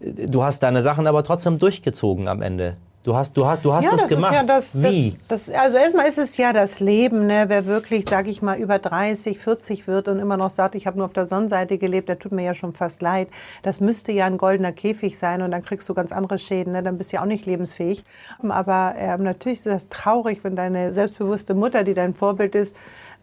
Du 0.00 0.44
hast 0.44 0.62
deine 0.62 0.82
Sachen 0.82 1.06
aber 1.06 1.22
trotzdem 1.24 1.58
durchgezogen 1.58 2.28
am 2.28 2.40
Ende. 2.42 2.76
Du 3.04 3.14
hast, 3.14 3.36
du 3.36 3.44
hast, 3.44 3.62
du 3.62 3.74
hast 3.74 3.84
ja, 3.84 3.90
das, 3.90 4.00
das 4.00 4.08
gemacht. 4.08 4.32
Ist 4.32 4.36
ja 4.38 4.44
das, 4.44 4.82
Wie? 4.82 5.14
Das, 5.28 5.50
also 5.50 5.76
erstmal 5.76 6.06
ist 6.06 6.16
es 6.16 6.38
ja 6.38 6.54
das 6.54 6.80
Leben, 6.80 7.26
ne? 7.26 7.44
wer 7.48 7.66
wirklich, 7.66 8.08
sage 8.08 8.30
ich 8.30 8.40
mal, 8.40 8.56
über 8.58 8.78
30, 8.78 9.38
40 9.38 9.86
wird 9.86 10.08
und 10.08 10.18
immer 10.18 10.38
noch 10.38 10.48
sagt, 10.48 10.74
ich 10.74 10.86
habe 10.86 10.96
nur 10.96 11.04
auf 11.04 11.12
der 11.12 11.26
Sonnenseite 11.26 11.76
gelebt, 11.76 12.08
der 12.08 12.18
tut 12.18 12.32
mir 12.32 12.44
ja 12.44 12.54
schon 12.54 12.72
fast 12.72 13.02
leid. 13.02 13.28
Das 13.62 13.80
müsste 13.80 14.10
ja 14.10 14.24
ein 14.24 14.38
goldener 14.38 14.72
Käfig 14.72 15.18
sein 15.18 15.42
und 15.42 15.50
dann 15.50 15.62
kriegst 15.62 15.86
du 15.90 15.92
ganz 15.92 16.12
andere 16.12 16.38
Schäden, 16.38 16.72
ne? 16.72 16.82
dann 16.82 16.96
bist 16.96 17.12
du 17.12 17.16
ja 17.16 17.22
auch 17.22 17.26
nicht 17.26 17.44
lebensfähig. 17.44 18.04
Aber 18.42 18.94
äh, 18.96 19.18
natürlich 19.18 19.58
ist 19.58 19.66
das 19.66 19.90
traurig, 19.90 20.42
wenn 20.42 20.56
deine 20.56 20.94
selbstbewusste 20.94 21.52
Mutter, 21.52 21.84
die 21.84 21.92
dein 21.92 22.14
Vorbild 22.14 22.54
ist, 22.54 22.74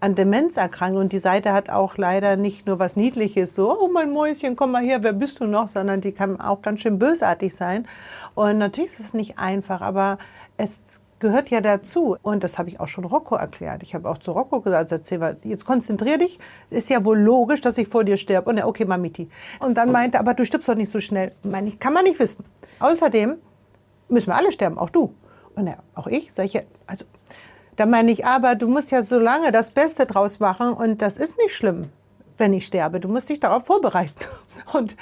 an 0.01 0.15
Demenz 0.15 0.57
erkrankt. 0.57 0.97
Und 0.97 1.13
die 1.13 1.19
Seite 1.19 1.53
hat 1.53 1.69
auch 1.69 1.95
leider 1.95 2.35
nicht 2.35 2.65
nur 2.67 2.79
was 2.79 2.95
Niedliches, 2.95 3.55
so, 3.55 3.79
oh 3.79 3.87
mein 3.87 4.11
Mäuschen, 4.11 4.55
komm 4.55 4.71
mal 4.71 4.83
her, 4.83 5.03
wer 5.03 5.13
bist 5.13 5.39
du 5.39 5.45
noch, 5.45 5.67
sondern 5.69 6.01
die 6.01 6.11
kann 6.11 6.41
auch 6.41 6.61
ganz 6.61 6.81
schön 6.81 6.99
bösartig 6.99 7.55
sein. 7.55 7.87
Und 8.35 8.57
natürlich 8.57 8.91
ist 8.91 8.99
es 8.99 9.13
nicht 9.13 9.39
einfach, 9.39 9.81
aber 9.81 10.17
es 10.57 10.99
gehört 11.19 11.49
ja 11.49 11.61
dazu. 11.61 12.17
Und 12.23 12.43
das 12.43 12.57
habe 12.57 12.67
ich 12.67 12.79
auch 12.79 12.87
schon 12.87 13.05
Rocco 13.05 13.35
erklärt. 13.35 13.83
Ich 13.83 13.95
habe 13.95 14.09
auch 14.09 14.17
zu 14.17 14.31
Rocco 14.31 14.59
gesagt, 14.59 14.81
also 14.81 14.95
erzähl 14.95 15.19
mal, 15.19 15.37
jetzt 15.43 15.65
konzentrier 15.65 16.17
dich. 16.17 16.39
Ist 16.69 16.89
ja 16.89 17.05
wohl 17.05 17.19
logisch, 17.19 17.61
dass 17.61 17.77
ich 17.77 17.87
vor 17.87 18.03
dir 18.03 18.17
sterbe. 18.17 18.49
Und 18.49 18.57
er, 18.57 18.67
okay, 18.67 18.83
Mamiti. 18.83 19.29
Und 19.59 19.77
dann 19.77 19.91
meinte, 19.91 20.19
aber 20.19 20.33
du 20.33 20.43
stirbst 20.43 20.67
doch 20.67 20.75
nicht 20.75 20.91
so 20.91 20.99
schnell. 20.99 21.31
Meine 21.43 21.69
ich, 21.69 21.79
kann 21.79 21.93
man 21.93 22.03
nicht 22.03 22.19
wissen. 22.19 22.43
Außerdem 22.79 23.35
müssen 24.09 24.27
wir 24.27 24.35
alle 24.35 24.51
sterben, 24.51 24.77
auch 24.77 24.89
du. 24.89 25.13
Und 25.55 25.67
er, 25.67 25.77
auch 25.95 26.07
ich, 26.07 26.33
sage 26.33 26.47
ich, 26.47 26.61
also 26.87 27.05
da 27.75 27.85
meine 27.85 28.11
ich, 28.11 28.25
aber 28.25 28.55
du 28.55 28.67
musst 28.67 28.91
ja 28.91 29.03
so 29.03 29.19
lange 29.19 29.51
das 29.51 29.71
Beste 29.71 30.05
draus 30.05 30.39
machen 30.39 30.73
und 30.73 31.01
das 31.01 31.17
ist 31.17 31.37
nicht 31.37 31.55
schlimm, 31.55 31.89
wenn 32.37 32.53
ich 32.53 32.65
sterbe. 32.65 32.99
Du 32.99 33.07
musst 33.07 33.29
dich 33.29 33.39
darauf 33.39 33.65
vorbereiten. 33.65 34.13
Und 34.73 34.95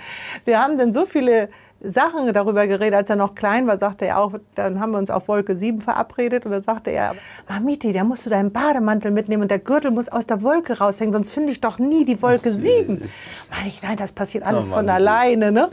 wir 0.46 0.60
haben 0.60 0.80
dann 0.80 0.94
so 0.94 1.06
viele 1.06 1.50
Sachen 1.82 2.32
darüber 2.34 2.68
geredet. 2.68 2.96
Als 2.96 3.10
er 3.10 3.16
noch 3.16 3.36
klein 3.36 3.68
war, 3.68 3.78
sagte 3.78 4.06
er 4.06 4.20
auch, 4.20 4.34
dann 4.56 4.80
haben 4.80 4.92
wir 4.92 4.98
uns 4.98 5.10
auf 5.10 5.28
Wolke 5.28 5.56
7 5.56 5.80
verabredet 5.80 6.46
und 6.46 6.52
dann 6.52 6.62
sagte 6.62 6.92
er, 6.92 7.16
Mamiti, 7.48 7.94
da 7.94 8.04
musst 8.04 8.26
du 8.26 8.30
deinen 8.30 8.52
Bademantel 8.52 9.12
mitnehmen 9.12 9.44
und 9.44 9.52
der 9.52 9.60
Gürtel 9.60 9.92
muss 9.92 10.10
aus 10.10 10.28
der 10.28 10.42
Wolke 10.42 10.78
raushängen, 10.78 11.14
sonst 11.14 11.32
finde 11.32 11.52
ich 11.52 11.62
doch 11.62 11.80
nie 11.80 12.06
die 12.06 12.22
Wolke 12.22 12.52
7. 12.52 13.02
Meine 13.50 13.68
ich, 13.68 13.82
nein, 13.82 13.98
das 13.98 14.14
passiert 14.14 14.44
alles 14.44 14.66
oh 14.66 14.70
Mann, 14.70 14.80
von 14.80 14.90
alleine. 14.90 15.52
Ne? 15.52 15.70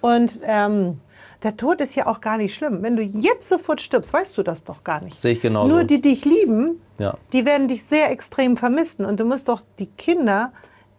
Und 0.00 0.38
ähm, 0.44 1.00
der 1.42 1.56
Tod 1.56 1.80
ist 1.80 1.94
ja 1.94 2.06
auch 2.06 2.20
gar 2.20 2.36
nicht 2.36 2.54
schlimm. 2.54 2.82
Wenn 2.82 2.96
du 2.96 3.02
jetzt 3.02 3.48
sofort 3.48 3.80
stirbst, 3.80 4.12
weißt 4.12 4.36
du 4.36 4.42
das 4.42 4.64
doch 4.64 4.82
gar 4.82 5.02
nicht. 5.02 5.16
Sehe 5.16 5.32
ich 5.32 5.40
genauso. 5.40 5.68
Nur 5.68 5.84
die 5.84 6.00
dich 6.00 6.24
lieben, 6.24 6.80
ja. 6.98 7.14
die 7.32 7.44
werden 7.44 7.68
dich 7.68 7.84
sehr 7.84 8.10
extrem 8.10 8.56
vermissen. 8.56 9.04
Und 9.04 9.20
du 9.20 9.24
musst 9.24 9.48
doch 9.48 9.62
die 9.78 9.86
Kinder 9.86 10.52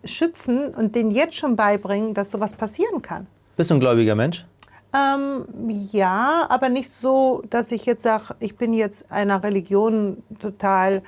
schützen 0.06 0.70
und 0.70 0.96
denen 0.96 1.12
jetzt 1.12 1.36
schon 1.36 1.56
beibringen, 1.56 2.14
dass 2.14 2.32
sowas 2.32 2.54
passieren 2.54 3.02
kann. 3.02 3.28
Bist 3.58 3.70
du 3.70 3.76
ein 3.76 3.80
gläubiger 3.82 4.16
Mensch? 4.16 4.46
Ähm, 4.94 5.46
ja, 5.92 6.48
aber 6.50 6.70
nicht 6.70 6.90
so, 6.90 7.44
dass 7.50 7.72
ich 7.72 7.86
jetzt 7.86 8.04
sage, 8.04 8.36
ich 8.40 8.56
bin 8.56 8.74
jetzt 8.74 9.12
einer 9.12 9.44
Religion 9.44 10.24
total 10.40 11.04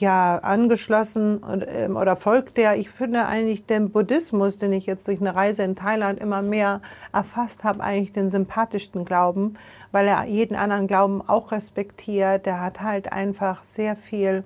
ja 0.00 0.38
angeschlossen 0.38 1.40
ähm, 1.68 1.96
oder 1.96 2.16
folgt 2.16 2.56
der. 2.56 2.76
Ich 2.76 2.90
finde 2.90 3.26
eigentlich 3.26 3.66
den 3.66 3.90
Buddhismus, 3.90 4.58
den 4.58 4.72
ich 4.72 4.86
jetzt 4.86 5.06
durch 5.08 5.20
eine 5.20 5.34
Reise 5.34 5.62
in 5.62 5.76
Thailand 5.76 6.20
immer 6.20 6.42
mehr 6.42 6.80
erfasst 7.12 7.64
habe, 7.64 7.82
eigentlich 7.82 8.12
den 8.12 8.28
sympathischsten 8.28 9.04
Glauben, 9.04 9.54
weil 9.92 10.08
er 10.08 10.24
jeden 10.24 10.56
anderen 10.56 10.86
Glauben 10.86 11.22
auch 11.26 11.52
respektiert. 11.52 12.46
Der 12.46 12.60
hat 12.60 12.80
halt 12.80 13.12
einfach 13.12 13.64
sehr 13.64 13.96
viel, 13.96 14.44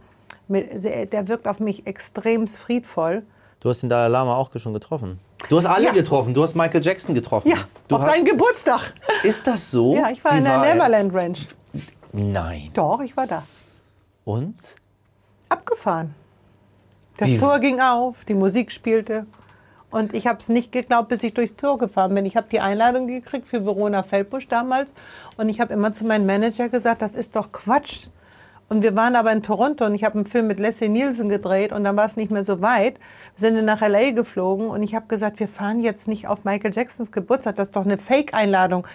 der 0.48 1.28
wirkt 1.28 1.48
auf 1.48 1.60
mich 1.60 1.86
extrem 1.86 2.46
friedvoll. 2.46 3.22
Du 3.60 3.70
hast 3.70 3.82
den 3.82 3.88
Dalai 3.88 4.08
Lama 4.08 4.36
auch 4.36 4.50
schon 4.56 4.74
getroffen. 4.74 5.20
Du 5.48 5.56
hast 5.56 5.66
alle 5.66 5.86
ja. 5.86 5.92
getroffen. 5.92 6.34
Du 6.34 6.42
hast 6.42 6.54
Michael 6.54 6.84
Jackson 6.84 7.14
getroffen. 7.14 7.48
Ja, 7.48 7.58
du 7.88 7.96
auf 7.96 8.02
seinen 8.02 8.24
Geburtstag. 8.24 8.92
Ist 9.22 9.46
das 9.46 9.70
so? 9.70 9.94
Ja, 9.94 10.10
ich 10.10 10.22
war 10.24 10.32
Wie 10.32 10.38
in 10.38 10.44
der 10.44 10.54
war 10.54 10.66
Neverland 10.66 11.14
Ranch. 11.14 11.46
Nein. 12.12 12.70
Doch, 12.74 13.00
ich 13.00 13.16
war 13.16 13.26
da. 13.26 13.44
Und? 14.24 14.56
Abgefahren. 15.72 16.14
Das 17.16 17.28
Wie? 17.28 17.38
Tor 17.38 17.58
ging 17.58 17.80
auf, 17.80 18.24
die 18.24 18.34
Musik 18.34 18.72
spielte. 18.72 19.26
Und 19.90 20.14
ich 20.14 20.26
habe 20.26 20.38
es 20.38 20.48
nicht 20.48 20.72
geglaubt, 20.72 21.10
bis 21.10 21.22
ich 21.22 21.34
durchs 21.34 21.56
Tor 21.56 21.76
gefahren 21.76 22.14
bin. 22.14 22.24
Ich 22.24 22.36
habe 22.36 22.46
die 22.50 22.60
Einladung 22.60 23.06
gekriegt 23.06 23.46
für 23.46 23.66
Verona 23.66 24.02
Feldbusch 24.02 24.48
damals. 24.48 24.94
Und 25.36 25.50
ich 25.50 25.60
habe 25.60 25.74
immer 25.74 25.92
zu 25.92 26.06
meinem 26.06 26.24
Manager 26.24 26.70
gesagt, 26.70 27.02
das 27.02 27.14
ist 27.14 27.36
doch 27.36 27.52
Quatsch. 27.52 28.06
Und 28.72 28.80
wir 28.80 28.96
waren 28.96 29.16
aber 29.16 29.30
in 29.32 29.42
Toronto 29.42 29.84
und 29.84 29.94
ich 29.94 30.02
habe 30.02 30.14
einen 30.14 30.24
Film 30.24 30.46
mit 30.46 30.58
Leslie 30.58 30.88
Nielsen 30.88 31.28
gedreht 31.28 31.72
und 31.72 31.84
dann 31.84 31.94
war 31.94 32.06
es 32.06 32.16
nicht 32.16 32.30
mehr 32.30 32.42
so 32.42 32.62
weit. 32.62 32.94
Wir 33.36 33.50
sind 33.50 33.62
nach 33.66 33.82
LA 33.82 34.12
geflogen 34.12 34.68
und 34.68 34.82
ich 34.82 34.94
habe 34.94 35.08
gesagt, 35.08 35.40
wir 35.40 35.48
fahren 35.48 35.80
jetzt 35.80 36.08
nicht 36.08 36.26
auf 36.26 36.44
Michael 36.44 36.72
Jacksons 36.72 37.12
Geburtstag, 37.12 37.56
das 37.56 37.68
ist 37.68 37.76
doch 37.76 37.84
eine 37.84 37.98
Fake-Einladung. 37.98 38.86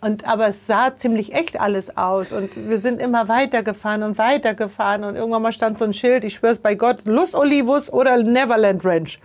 Und 0.00 0.26
aber 0.26 0.48
es 0.48 0.66
sah 0.66 0.96
ziemlich 0.96 1.34
echt 1.34 1.60
alles 1.60 1.98
aus 1.98 2.32
und 2.32 2.48
wir 2.70 2.78
sind 2.78 2.98
immer 2.98 3.28
weitergefahren 3.28 4.04
und 4.04 4.16
weitergefahren 4.16 5.04
und 5.04 5.16
irgendwann 5.16 5.42
mal 5.42 5.52
stand 5.52 5.76
so 5.76 5.84
ein 5.84 5.92
Schild, 5.92 6.24
ich 6.24 6.36
schwör's 6.36 6.60
bei 6.60 6.74
Gott, 6.74 7.04
Los 7.04 7.34
Olivos 7.34 7.92
oder 7.92 8.16
Neverland 8.22 8.86
Ranch. 8.86 9.20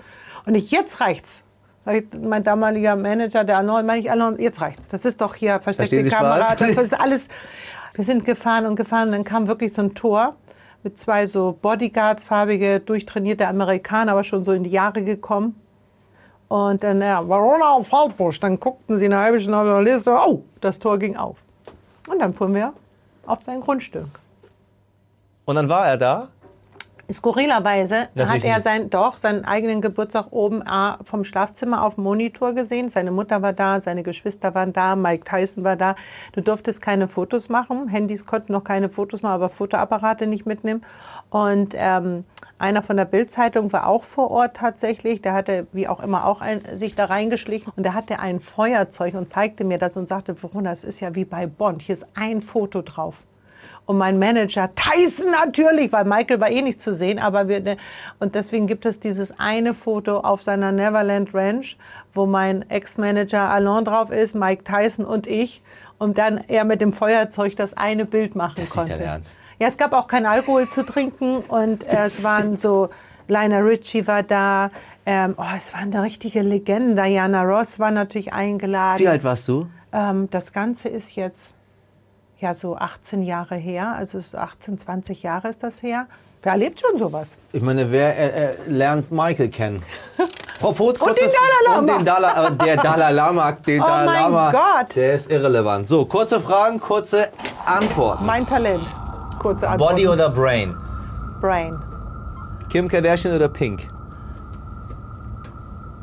Und 0.46 0.56
ich, 0.56 0.72
jetzt 0.72 1.00
reicht's. 1.00 1.41
Mein 2.20 2.44
damaliger 2.44 2.98
Manager, 2.98 3.46
der 3.46 3.60
Arnold, 3.60 3.86
meine 3.86 4.01
ich, 4.01 4.12
Arnold, 4.12 4.41
jetzt 4.41 4.60
reicht's. 4.60 4.89
Das 4.89 5.06
ist 5.06 5.22
doch 5.22 5.36
hier 5.36 5.62
versteckte 5.62 6.03
Kamera, 6.10 6.53
das 6.60 6.72
ist 6.72 7.00
alles. 7.00 7.30
Wir 7.93 8.03
sind 8.03 8.25
gefahren 8.25 8.65
und 8.65 8.75
gefahren 8.75 9.10
und 9.10 9.12
dann 9.13 9.24
kam 9.24 9.48
wirklich 9.48 9.74
so 9.74 9.81
ein 9.81 9.93
Tor 9.93 10.36
mit 10.83 10.98
zwei 10.98 11.25
so 11.25 11.57
Bodyguards, 11.62 12.24
farbige, 12.24 12.79
durchtrainierte 12.79 13.48
Amerikaner, 13.48 14.13
aber 14.13 14.24
schon 14.24 14.43
so 14.43 14.51
in 14.51 14.63
die 14.63 14.71
Jahre 14.71 15.03
gekommen. 15.03 15.55
Und 16.48 16.83
dann, 16.83 17.01
ja, 17.01 17.27
Verona 17.27 17.69
auf 17.69 17.88
Feldbusch. 17.88 18.39
Dann 18.39 18.60
guckten 18.60 18.98
sie 18.98 19.05
eine 19.05 19.17
halbe 19.17 19.39
Stunde 19.39 19.63
der 19.63 19.81
Liste, 19.81 20.12
oh, 20.12 20.43
das 20.60 20.79
Tor 20.79 20.98
ging 21.00 21.15
auf. 21.15 21.38
Und 22.10 22.19
dann 22.19 22.33
fuhren 22.33 22.53
wir 22.53 22.74
auf 23.25 23.43
sein 23.43 23.62
Grundstück. 23.62 24.07
Und 25.45 25.55
dann 25.55 25.69
war 25.69 25.88
er 25.88 25.98
da? 25.98 26.27
Skurrilerweise 27.12 28.10
hat 28.15 28.44
er 28.44 28.62
sein, 28.62 28.89
doch 28.89 29.18
seinen 29.18 29.46
eigenen 29.46 29.82
Geburtstag 29.82 30.27
oben 30.32 30.63
vom 31.03 31.24
Schlafzimmer 31.24 31.84
auf 31.84 31.96
dem 31.96 32.03
Monitor 32.03 32.53
gesehen. 32.53 32.89
Seine 32.89 33.12
Mutter 33.12 33.41
war 33.41 33.53
da, 33.53 33.82
seine 33.82 34.03
Geschwister 34.03 34.53
waren 34.56 34.74
da, 34.74 34.96
Mike 34.96 35.25
Tyson 35.25 35.63
war 35.63 35.75
da. 35.75 35.96
Du 36.34 36.41
durftest 36.41 36.82
keine 36.82 37.08
Fotos 37.08 37.50
machen. 37.50 37.88
Handys 37.88 38.25
konnten 38.25 38.53
noch 38.53 38.63
keine 38.63 38.89
Fotos 38.89 39.22
machen, 39.22 39.34
aber 39.34 39.50
Fotoapparate 39.50 40.27
nicht 40.27 40.46
mitnehmen. 40.46 40.82
Und 41.30 41.74
ähm, 41.77 42.25
einer 42.58 42.82
von 42.82 42.98
der 42.98 43.06
Bildzeitung 43.06 43.74
war 43.74 43.88
auch 43.88 44.03
vor 44.03 44.32
Ort 44.32 44.58
tatsächlich. 44.58 45.22
Der 45.22 45.34
hatte, 45.34 45.68
wie 45.72 45.88
auch 45.88 46.00
immer, 46.00 46.25
auch 46.25 46.41
ein, 46.41 46.62
sich 46.74 46.96
da 46.96 47.06
reingeschlichen. 47.06 47.74
Und 47.75 47.86
da 47.86 47.94
hatte 47.94 48.20
ein 48.20 48.39
Feuerzeug 48.39 49.15
und 49.15 49.30
zeigte 49.30 49.63
mir 49.63 49.77
das 49.77 49.98
und 49.98 50.08
sagte, 50.08 50.41
Verona, 50.41 50.70
das 50.70 50.84
ist 50.84 51.00
ja 51.00 51.15
wie 51.15 51.25
bei 51.25 51.48
Bond. 51.48 51.82
Hier 51.82 51.94
ist 51.94 52.08
ein 52.13 52.41
Foto 52.41 52.82
drauf 52.82 53.24
und 53.91 53.98
mein 53.98 54.17
Manager 54.19 54.69
Tyson 54.74 55.31
natürlich, 55.31 55.91
weil 55.91 56.05
Michael 56.05 56.39
war 56.39 56.50
eh 56.50 56.62
nicht 56.62 56.81
zu 56.81 56.93
sehen, 56.93 57.19
aber 57.19 57.50
wir 57.50 57.60
ne, 57.60 57.77
und 58.19 58.36
deswegen 58.36 58.65
gibt 58.65 58.86
es 58.86 59.00
dieses 59.00 59.38
eine 59.38 59.74
Foto 59.74 60.19
auf 60.19 60.41
seiner 60.43 60.71
Neverland 60.71 61.33
Ranch, 61.33 61.77
wo 62.13 62.25
mein 62.25 62.67
Ex-Manager 62.69 63.50
Alain 63.50 63.83
drauf 63.83 64.10
ist, 64.10 64.33
Mike 64.33 64.63
Tyson 64.63 65.05
und 65.05 65.27
ich 65.27 65.62
und 65.98 66.17
dann 66.17 66.39
er 66.48 66.63
mit 66.63 66.79
dem 66.79 66.93
Feuerzeug 66.93 67.57
das 67.57 67.75
eine 67.75 68.05
Bild 68.05 68.36
machen 68.36 68.55
das 68.57 68.71
konnte. 68.71 68.91
Das 68.91 69.00
ist 69.00 69.05
ja 69.05 69.12
Ernst. 69.12 69.39
Ja, 69.60 69.67
es 69.67 69.77
gab 69.77 69.91
auch 69.91 70.07
kein 70.07 70.25
Alkohol 70.25 70.69
zu 70.69 70.83
trinken 70.86 71.39
und 71.39 71.83
äh, 71.83 72.05
es 72.05 72.24
waren 72.24 72.57
so 72.57 72.89
Lionel 73.27 73.63
Richie 73.63 74.07
war 74.07 74.24
da. 74.24 74.71
Ähm, 75.05 75.36
oh, 75.38 75.43
es 75.57 75.74
war 75.74 75.81
eine 75.81 76.01
richtige 76.01 76.41
Legende. 76.41 77.01
Diana 77.01 77.43
Ross 77.43 77.77
war 77.77 77.91
natürlich 77.91 78.31
eingeladen. 78.31 79.00
Wie 79.00 79.07
alt 79.07 79.24
warst 79.24 79.48
du? 79.50 79.67
Ähm, 79.91 80.29
das 80.31 80.53
Ganze 80.53 80.89
ist 80.89 81.15
jetzt 81.15 81.53
ja 82.41 82.53
so 82.53 82.75
18 82.75 83.21
Jahre 83.21 83.55
her, 83.55 83.95
also 83.95 84.17
18, 84.17 84.77
20 84.77 85.24
Jahre 85.24 85.50
ist 85.50 85.63
das 85.63 85.83
her. 85.83 86.07
Wer 86.41 86.53
erlebt 86.53 86.81
schon 86.81 86.98
sowas? 86.98 87.38
Ich 87.51 87.62
meine, 87.62 87.91
wer 87.91 88.17
äh, 88.17 88.53
äh, 88.53 88.55
lernt 88.67 89.12
Michael 89.12 89.50
kennen? 89.50 89.83
Frau 90.60 90.71
Poth, 90.71 91.00
und 91.00 91.15
den 91.17 91.27
Dalai 91.27 91.75
Lama. 91.75 91.79
Und 91.79 92.00
den 92.00 92.05
Dalai, 92.05 92.48
äh, 92.48 92.51
der 92.65 92.77
Dalai 92.77 93.12
Lama, 93.12 93.51
den 93.51 93.81
oh 93.81 93.86
Dalai 93.86 94.19
Lama, 94.21 94.51
Gott. 94.51 94.95
der 94.95 95.13
ist 95.13 95.29
irrelevant. 95.29 95.88
So, 95.88 96.05
kurze 96.05 96.39
Fragen, 96.39 96.79
kurze 96.79 97.29
Antworten. 97.65 98.25
Mein 98.25 98.45
Talent. 98.45 98.81
Kurze 99.39 99.69
Antworten. 99.69 99.95
Body 99.95 100.07
oder 100.07 100.29
Brain? 100.29 100.75
Brain. 101.39 101.77
Kim 102.69 102.88
Kardashian 102.88 103.36
oder 103.36 103.50
Pink? 103.50 103.88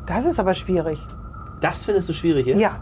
Das 0.07 0.25
ist 0.25 0.39
aber 0.39 0.55
schwierig. 0.55 1.01
Das 1.61 1.85
findest 1.85 2.09
du 2.09 2.13
schwierig 2.13 2.47
jetzt? 2.47 2.61
Ja, 2.61 2.79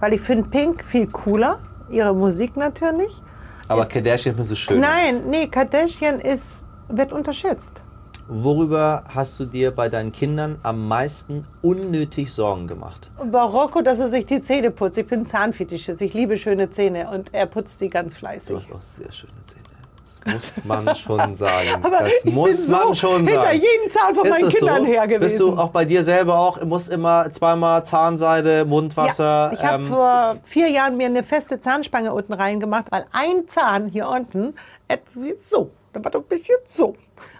weil 0.00 0.12
ich 0.12 0.20
finde 0.20 0.48
Pink 0.48 0.84
viel 0.84 1.06
cooler 1.06 1.58
ihre 1.92 2.14
Musik 2.14 2.56
natürlich. 2.56 3.22
Aber 3.68 3.86
Kardashian 3.86 4.34
findest 4.34 4.52
du 4.52 4.56
schön? 4.56 4.80
Nein, 4.80 5.22
nee, 5.28 5.46
Kardashian 5.46 6.20
ist, 6.20 6.64
wird 6.88 7.12
unterschätzt. 7.12 7.80
Worüber 8.28 9.04
hast 9.08 9.38
du 9.40 9.44
dir 9.44 9.72
bei 9.72 9.88
deinen 9.88 10.12
Kindern 10.12 10.58
am 10.62 10.86
meisten 10.88 11.46
unnötig 11.60 12.32
Sorgen 12.32 12.66
gemacht? 12.66 13.10
Bei 13.30 13.42
Rocco, 13.42 13.82
dass 13.82 13.98
er 13.98 14.08
sich 14.08 14.26
die 14.26 14.40
Zähne 14.40 14.70
putzt. 14.70 14.96
Ich 14.96 15.06
bin 15.06 15.26
Zahnfetischist. 15.26 16.00
Ich 16.00 16.14
liebe 16.14 16.38
schöne 16.38 16.70
Zähne 16.70 17.10
und 17.10 17.34
er 17.34 17.46
putzt 17.46 17.78
sie 17.78 17.88
ganz 17.88 18.14
fleißig. 18.14 18.50
Du 18.50 18.56
hast 18.56 18.72
auch 18.72 18.80
sehr 18.80 19.12
schöne 19.12 19.32
Zähne. 19.44 19.64
Das 20.02 20.20
muss 20.24 20.64
man 20.64 20.94
schon 20.94 21.34
sagen. 21.34 21.82
Aber 21.82 21.98
das 22.00 22.12
ich 22.24 22.32
muss 22.32 22.66
bin 22.66 22.70
man 22.70 22.86
so 22.88 22.94
schon 22.94 23.26
hinter 23.26 23.42
sagen. 23.42 23.54
jedem 23.60 23.90
Zahn 23.90 24.14
von 24.14 24.24
Ist 24.26 24.30
meinen 24.40 24.48
Kindern 24.50 24.84
so? 24.84 24.90
her 24.90 25.06
gewesen. 25.06 25.20
Bist 25.20 25.40
du 25.40 25.56
auch 25.56 25.70
bei 25.70 25.84
dir 25.84 26.02
selber 26.02 26.38
auch, 26.38 26.62
musst 26.64 26.88
immer 26.90 27.30
zweimal 27.32 27.84
Zahnseide, 27.84 28.64
Mundwasser. 28.64 29.24
Ja, 29.24 29.52
ich 29.52 29.62
habe 29.64 29.82
ähm, 29.84 29.88
vor 29.88 30.36
vier 30.42 30.68
Jahren 30.68 30.96
mir 30.96 31.06
eine 31.06 31.22
feste 31.22 31.60
Zahnspange 31.60 32.12
unten 32.12 32.32
reingemacht, 32.32 32.90
weil 32.90 33.06
ein 33.12 33.48
Zahn 33.48 33.86
hier 33.88 34.08
unten 34.08 34.54
etwa 34.88 35.20
so, 35.38 35.70
da 35.92 36.02
war 36.02 36.10
doch 36.10 36.20
ein 36.20 36.26
bisschen 36.26 36.56
so. 36.66 36.94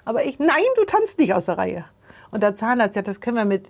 Aber 0.05 0.25
ich, 0.25 0.39
nein, 0.39 0.65
du 0.77 0.85
tanzt 0.85 1.19
nicht 1.19 1.35
aus 1.35 1.47
der 1.47 1.59
Reihe. 1.59 1.85
Und 2.31 2.43
der 2.43 2.57
Zahnarzt 2.57 2.95
sagt, 2.95 3.09
das 3.09 3.21
können 3.21 3.37
wir 3.37 3.45
mit, 3.45 3.67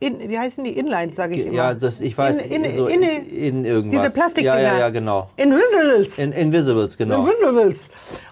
in, 0.00 0.18
wie 0.30 0.38
heißen 0.38 0.64
die 0.64 0.76
Inlines, 0.76 1.14
sage 1.14 1.34
ich 1.34 1.46
immer. 1.46 1.54
ja, 1.54 1.74
das, 1.74 2.00
ich 2.00 2.16
weiß, 2.16 2.40
In, 2.40 2.64
in, 2.64 2.74
so 2.74 2.86
in, 2.86 3.02
in, 3.02 3.64
irgendwas. 3.66 4.02
diese 4.02 4.14
Plastikdinger. 4.14 4.58
Ja, 4.58 4.72
ja, 4.72 4.78
ja, 4.78 4.88
genau. 4.88 5.28
Invisibles. 5.36 6.18
In 6.18 6.32
Invisibles, 6.32 6.96
genau. 6.96 7.20
Invisibles. 7.20 7.84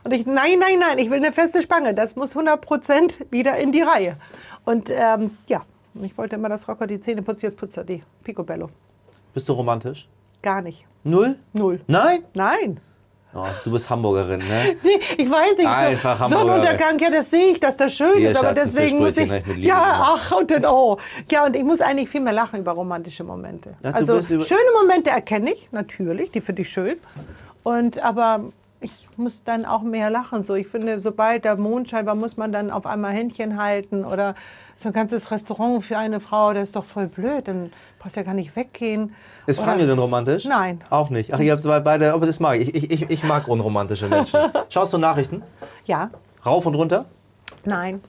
Und 0.02 0.12
ich, 0.14 0.24
nein, 0.26 0.58
nein, 0.58 0.78
nein, 0.80 0.98
ich 0.98 1.10
will 1.10 1.18
eine 1.18 1.30
feste 1.32 1.60
Spange. 1.62 1.92
Das 1.94 2.16
muss 2.16 2.34
100% 2.34 3.26
wieder 3.30 3.58
in 3.58 3.70
die 3.70 3.82
Reihe. 3.82 4.16
Und 4.64 4.90
ähm, 4.90 5.36
ja, 5.46 5.64
ich 6.02 6.16
wollte 6.16 6.36
immer, 6.36 6.48
dass 6.48 6.66
Rocker 6.66 6.86
die 6.86 7.00
Zähne 7.00 7.20
putzt, 7.22 7.42
jetzt 7.42 7.56
putzt 7.58 7.76
er 7.76 7.84
die. 7.84 8.02
Picobello. 8.24 8.70
Bist 9.34 9.48
du 9.48 9.52
romantisch? 9.52 10.08
Gar 10.42 10.62
nicht. 10.62 10.86
Null? 11.04 11.36
Null. 11.52 11.80
Nein? 11.86 12.20
Nein. 12.34 12.80
Oh, 13.34 13.44
du 13.62 13.70
bist 13.70 13.90
Hamburgerin, 13.90 14.40
ne? 14.40 14.76
Nee, 14.82 15.00
ich 15.18 15.30
weiß 15.30 15.58
nicht. 15.58 15.66
Einfach 15.68 16.28
so. 16.28 16.36
Sonnenuntergang, 16.36 16.98
ja, 16.98 17.10
das 17.10 17.30
sehe 17.30 17.50
ich, 17.52 17.60
dass 17.60 17.76
das 17.76 17.94
schön 17.94 18.16
Hier, 18.16 18.30
ist, 18.30 18.38
aber 18.38 18.56
Schatz, 18.56 18.72
deswegen 18.72 18.98
muss 18.98 19.16
ich. 19.18 19.30
Liebe 19.30 19.60
Ja, 19.60 20.14
ach 20.16 20.32
und 20.32 20.50
dann 20.50 20.64
oh. 20.64 20.96
Ja, 21.30 21.44
und 21.44 21.54
ich 21.54 21.62
muss 21.62 21.80
eigentlich 21.80 22.08
viel 22.08 22.22
mehr 22.22 22.32
lachen 22.32 22.60
über 22.60 22.72
romantische 22.72 23.24
Momente. 23.24 23.74
Ach, 23.82 23.94
also 23.94 24.20
schöne 24.20 24.70
Momente 24.80 25.10
erkenne 25.10 25.52
ich 25.52 25.68
natürlich, 25.72 26.30
die 26.30 26.40
finde 26.40 26.62
ich 26.62 26.70
schön. 26.70 26.96
Und 27.62 27.98
aber 27.98 28.44
ich 28.80 29.08
muss 29.16 29.42
dann 29.44 29.64
auch 29.64 29.82
mehr 29.82 30.08
lachen. 30.10 30.42
So, 30.42 30.54
ich 30.54 30.68
finde, 30.68 31.00
sobald 31.00 31.44
der 31.44 31.56
Mond 31.56 31.90
scheint, 31.90 32.12
muss 32.14 32.36
man 32.36 32.52
dann 32.52 32.70
auf 32.70 32.86
einmal 32.86 33.12
Händchen 33.12 33.60
halten 33.60 34.04
oder 34.04 34.34
so 34.76 34.88
ein 34.88 34.92
ganzes 34.92 35.30
Restaurant 35.30 35.84
für 35.84 35.98
eine 35.98 36.20
Frau, 36.20 36.52
das 36.52 36.64
ist 36.68 36.76
doch 36.76 36.84
voll 36.84 37.08
blöd. 37.08 37.48
Dann 37.48 37.72
brauchst 37.98 38.16
du 38.16 38.20
ja 38.20 38.24
gar 38.24 38.34
nicht 38.34 38.54
weggehen. 38.56 39.14
Ist 39.48 39.60
Franjo 39.60 39.86
denn 39.86 39.98
romantisch? 39.98 40.44
Nein. 40.44 40.82
Auch 40.90 41.08
nicht. 41.08 41.32
Ach, 41.32 41.40
ihr 41.40 41.52
habt 41.52 41.62
beide, 41.84 42.12
aber 42.12 42.26
das 42.26 42.38
mag 42.38 42.60
ich. 42.60 42.74
Ich, 42.74 42.90
ich, 42.90 43.10
ich 43.10 43.24
mag 43.24 43.48
unromantische 43.48 44.06
Menschen. 44.06 44.38
Schaust 44.68 44.92
du 44.92 44.98
Nachrichten? 44.98 45.42
Ja, 45.86 46.10
Rauf 46.44 46.66
und 46.66 46.74
runter? 46.74 47.06
nein. 47.64 48.02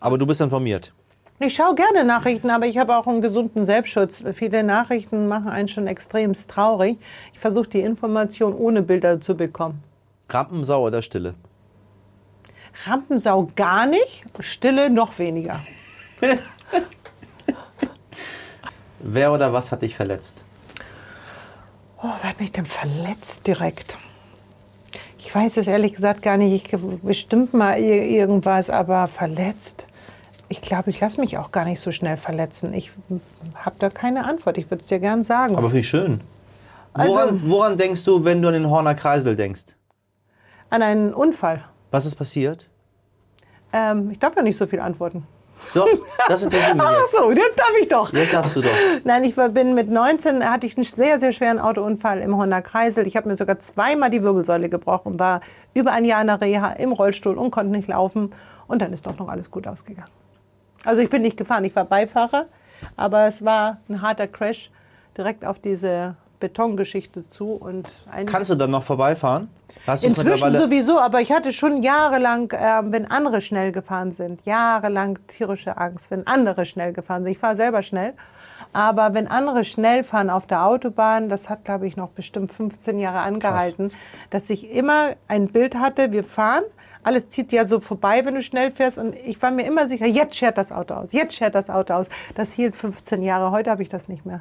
Aber 0.00 0.16
du 0.18 0.26
bist 0.26 0.40
informiert. 0.40 0.92
Ich 1.40 1.54
schaue 1.54 1.74
gerne 1.74 2.04
Nachrichten, 2.04 2.48
aber 2.48 2.64
ich 2.66 2.78
habe 2.78 2.96
auch 2.96 3.06
einen 3.06 3.20
gesunden 3.20 3.66
Selbstschutz. 3.66 4.22
Viele 4.32 4.62
Nachrichten 4.62 5.28
machen 5.28 5.48
einen 5.48 5.68
schon 5.68 5.86
extremst 5.86 6.50
traurig. 6.50 6.98
Ich 7.32 7.38
versuche 7.40 7.68
die 7.68 7.80
Information 7.80 8.54
ohne 8.54 8.80
Bilder 8.82 9.20
zu 9.20 9.34
bekommen. 9.34 9.82
Rampensau 10.30 10.86
oder 10.86 11.02
Stille? 11.02 11.34
Rampensau 12.86 13.50
gar 13.56 13.86
nicht, 13.86 14.24
Stille 14.40 14.88
noch 14.88 15.18
weniger. 15.18 15.58
Wer 19.06 19.32
oder 19.32 19.52
was 19.52 19.70
hat 19.70 19.82
dich 19.82 19.94
verletzt? 19.96 20.42
Oh, 22.02 22.08
wer 22.22 22.30
hat 22.30 22.40
mich 22.40 22.52
denn 22.52 22.64
verletzt 22.66 23.46
direkt? 23.46 23.96
Ich 25.18 25.34
weiß 25.34 25.58
es 25.58 25.66
ehrlich 25.66 25.92
gesagt 25.94 26.22
gar 26.22 26.36
nicht. 26.38 26.64
Ich 26.74 26.80
bestimmt 27.02 27.52
mal 27.54 27.78
ir- 27.78 28.06
irgendwas, 28.06 28.70
aber 28.70 29.06
verletzt. 29.08 29.86
Ich 30.48 30.60
glaube, 30.60 30.90
ich 30.90 31.00
lasse 31.00 31.20
mich 31.20 31.36
auch 31.38 31.50
gar 31.52 31.64
nicht 31.64 31.80
so 31.80 31.92
schnell 31.92 32.16
verletzen. 32.16 32.72
Ich 32.72 32.92
habe 33.56 33.76
da 33.78 33.90
keine 33.90 34.24
Antwort. 34.24 34.56
Ich 34.58 34.70
würde 34.70 34.82
es 34.82 34.88
dir 34.88 35.00
gern 35.00 35.22
sagen. 35.22 35.56
Aber 35.56 35.72
wie 35.72 35.82
schön. 35.82 36.22
Also- 36.92 37.12
Woran, 37.14 37.50
woran 37.50 37.78
denkst 37.78 38.04
du, 38.04 38.24
wenn 38.24 38.40
du 38.40 38.48
an 38.48 38.54
den 38.54 38.70
Horner 38.70 38.94
Kreisel 38.94 39.36
denkst? 39.36 39.74
An 40.70 40.82
einen 40.82 41.12
Unfall. 41.12 41.64
Was 41.90 42.06
ist 42.06 42.14
passiert? 42.16 42.68
Ähm, 43.72 44.10
ich 44.12 44.18
darf 44.18 44.34
ja 44.36 44.42
nicht 44.42 44.56
so 44.56 44.66
viel 44.66 44.80
antworten. 44.80 45.26
Doch, 45.72 45.88
das 46.28 46.42
interessiert 46.42 46.74
mich 46.76 46.84
Ach 46.86 47.06
so, 47.06 47.30
jetzt 47.30 47.58
darf 47.58 47.72
ich 47.80 47.88
doch. 47.88 48.12
Jetzt 48.12 48.32
darfst 48.34 48.56
du 48.56 48.62
doch. 48.62 48.70
Nein, 49.04 49.24
ich 49.24 49.36
war- 49.36 49.48
bin 49.48 49.74
mit 49.74 49.90
19, 49.90 50.48
hatte 50.48 50.66
ich 50.66 50.76
einen 50.76 50.84
sehr, 50.84 51.18
sehr 51.18 51.32
schweren 51.32 51.58
Autounfall 51.58 52.20
im 52.20 52.36
Honda 52.36 52.60
Kreisel. 52.60 53.06
Ich 53.06 53.16
habe 53.16 53.28
mir 53.28 53.36
sogar 53.36 53.58
zweimal 53.58 54.10
die 54.10 54.22
Wirbelsäule 54.22 54.68
gebrochen, 54.68 55.18
war 55.18 55.40
über 55.74 55.92
ein 55.92 56.04
Jahr 56.04 56.20
in 56.20 56.26
der 56.26 56.40
Reha 56.40 56.72
im 56.72 56.92
Rollstuhl 56.92 57.38
und 57.38 57.50
konnte 57.50 57.72
nicht 57.72 57.88
laufen. 57.88 58.30
Und 58.66 58.82
dann 58.82 58.92
ist 58.92 59.06
doch 59.06 59.18
noch 59.18 59.28
alles 59.28 59.50
gut 59.50 59.66
ausgegangen. 59.66 60.08
Also 60.84 61.00
ich 61.00 61.10
bin 61.10 61.22
nicht 61.22 61.36
gefahren, 61.36 61.64
ich 61.64 61.74
war 61.76 61.84
Beifahrer, 61.84 62.46
aber 62.96 63.26
es 63.26 63.44
war 63.44 63.78
ein 63.88 64.02
harter 64.02 64.26
Crash 64.26 64.70
direkt 65.16 65.44
auf 65.44 65.58
diese 65.58 66.16
Betongeschichte 66.40 67.28
zu. 67.28 67.52
Und 67.52 67.88
Kannst 68.26 68.50
du 68.50 68.54
dann 68.54 68.70
noch 68.70 68.82
vorbeifahren? 68.82 69.48
Hast 69.86 70.04
Inzwischen 70.04 70.54
sowieso, 70.54 70.98
aber 70.98 71.20
ich 71.20 71.32
hatte 71.32 71.52
schon 71.52 71.82
jahrelang, 71.82 72.52
ähm, 72.56 72.92
wenn 72.92 73.10
andere 73.10 73.40
schnell 73.40 73.72
gefahren 73.72 74.12
sind, 74.12 74.44
jahrelang 74.46 75.18
tierische 75.26 75.76
Angst, 75.76 76.10
wenn 76.10 76.26
andere 76.26 76.64
schnell 76.64 76.92
gefahren 76.92 77.24
sind. 77.24 77.32
Ich 77.32 77.38
fahre 77.38 77.56
selber 77.56 77.82
schnell, 77.82 78.14
aber 78.72 79.14
wenn 79.14 79.26
andere 79.26 79.64
schnell 79.64 80.02
fahren 80.02 80.30
auf 80.30 80.46
der 80.46 80.64
Autobahn, 80.64 81.28
das 81.28 81.50
hat, 81.50 81.64
glaube 81.64 81.86
ich, 81.86 81.96
noch 81.96 82.10
bestimmt 82.10 82.52
15 82.52 82.98
Jahre 82.98 83.20
angehalten, 83.20 83.92
dass 84.30 84.48
ich 84.48 84.70
immer 84.70 85.16
ein 85.28 85.48
Bild 85.48 85.74
hatte, 85.74 86.12
wir 86.12 86.24
fahren, 86.24 86.64
alles 87.02 87.28
zieht 87.28 87.52
ja 87.52 87.66
so 87.66 87.80
vorbei, 87.80 88.24
wenn 88.24 88.34
du 88.34 88.42
schnell 88.42 88.70
fährst 88.70 88.96
und 88.96 89.14
ich 89.14 89.40
war 89.42 89.50
mir 89.50 89.66
immer 89.66 89.86
sicher, 89.86 90.06
jetzt 90.06 90.36
schert 90.36 90.56
das 90.56 90.72
Auto 90.72 90.94
aus, 90.94 91.12
jetzt 91.12 91.36
schert 91.36 91.54
das 91.54 91.68
Auto 91.68 91.92
aus. 91.92 92.08
Das 92.34 92.52
hielt 92.52 92.74
15 92.74 93.22
Jahre, 93.22 93.50
heute 93.50 93.70
habe 93.70 93.82
ich 93.82 93.90
das 93.90 94.08
nicht 94.08 94.24
mehr. 94.24 94.40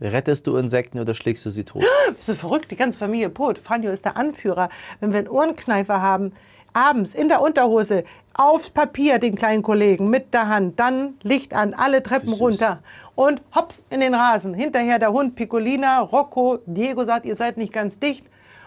Rettest 0.00 0.46
du 0.46 0.56
Insekten 0.56 0.98
oder 0.98 1.14
schlägst 1.14 1.44
du 1.46 1.50
sie 1.50 1.64
tot? 1.64 1.84
Bist 2.16 2.28
du 2.28 2.34
verrückt? 2.34 2.70
Die 2.70 2.76
ganze 2.76 2.98
Familie 2.98 3.28
Pot. 3.30 3.58
Franjo 3.58 3.90
ist 3.90 4.04
der 4.04 4.16
Anführer. 4.16 4.68
Wenn 5.00 5.12
wir 5.12 5.20
einen 5.20 5.28
Ohrenkneifer 5.28 6.02
haben, 6.02 6.32
abends 6.72 7.14
in 7.14 7.28
der 7.28 7.40
Unterhose, 7.40 8.04
aufs 8.34 8.70
Papier 8.70 9.18
den 9.18 9.36
kleinen 9.36 9.62
Kollegen 9.62 10.10
mit 10.10 10.34
der 10.34 10.48
Hand, 10.48 10.80
dann 10.80 11.14
Licht 11.22 11.54
an, 11.54 11.72
alle 11.72 12.02
Treppen 12.02 12.32
runter 12.32 12.80
und 13.14 13.40
hops 13.54 13.86
in 13.90 14.00
den 14.00 14.14
Rasen. 14.14 14.54
Hinterher 14.54 14.98
der 14.98 15.12
Hund 15.12 15.36
Piccolina, 15.36 16.00
Rocco, 16.00 16.58
Diego 16.66 17.04
sagt, 17.04 17.26
ihr 17.26 17.36
seid 17.36 17.56
nicht 17.56 17.72
ganz 17.72 18.00
dicht. 18.00 18.26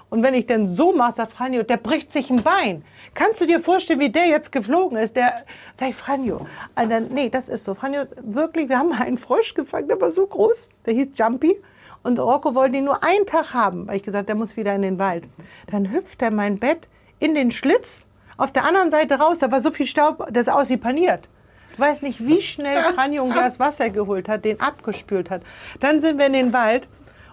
Und 0.09 0.23
wenn 0.23 0.33
ich 0.33 0.47
denn 0.47 0.67
so 0.67 0.93
mache, 0.93 1.13
sagt 1.13 1.33
Franjo, 1.33 1.63
der 1.63 1.77
bricht 1.77 2.11
sich 2.11 2.29
ein 2.29 2.41
Bein. 2.41 2.85
Kannst 3.13 3.41
du 3.41 3.45
dir 3.45 3.59
vorstellen, 3.59 3.99
wie 3.99 4.09
der 4.09 4.27
jetzt 4.27 4.51
geflogen 4.51 4.97
ist? 4.97 5.15
Der, 5.17 5.43
sag 5.73 5.89
ich, 5.89 5.95
Franjo. 5.95 6.47
Dann, 6.75 7.07
nee, 7.09 7.29
das 7.29 7.49
ist 7.49 7.65
so. 7.65 7.73
Franjo, 7.73 8.03
wirklich, 8.21 8.69
wir 8.69 8.79
haben 8.79 8.93
einen 8.93 9.17
Frosch 9.17 9.53
gefangen, 9.53 9.89
der 9.89 9.99
war 9.99 10.11
so 10.11 10.25
groß, 10.25 10.69
der 10.85 10.93
hieß 10.93 11.09
Jumpy. 11.15 11.61
Und 12.03 12.19
Rocco 12.19 12.55
wollte 12.55 12.77
ihn 12.77 12.85
nur 12.85 13.03
einen 13.03 13.25
Tag 13.25 13.53
haben, 13.53 13.87
weil 13.87 13.97
ich 13.97 14.03
gesagt, 14.03 14.29
der 14.29 14.35
muss 14.35 14.55
wieder 14.55 14.73
in 14.73 14.81
den 14.81 14.97
Wald. 14.97 15.25
Dann 15.69 15.91
hüpft 15.91 16.21
er 16.21 16.31
mein 16.31 16.57
Bett 16.57 16.87
in 17.19 17.35
den 17.35 17.51
Schlitz, 17.51 18.05
auf 18.37 18.51
der 18.51 18.65
anderen 18.65 18.91
Seite 18.91 19.15
raus, 19.15 19.39
da 19.39 19.51
war 19.51 19.59
so 19.59 19.71
viel 19.71 19.87
Staub, 19.87 20.27
das 20.31 20.47
aus 20.47 20.69
wie 20.69 20.77
paniert. 20.77 21.27
Du 21.75 21.79
weißt 21.79 22.03
nicht, 22.03 22.25
wie 22.25 22.41
schnell 22.41 22.77
Franjo 22.77 23.23
ein 23.23 23.31
Glas 23.31 23.59
Wasser 23.59 23.89
geholt 23.89 24.29
hat, 24.29 24.45
den 24.45 24.61
abgespült 24.61 25.31
hat. 25.31 25.41
Dann 25.79 25.99
sind 25.99 26.19
wir 26.19 26.27
in 26.27 26.33
den 26.33 26.53
Wald 26.53 26.87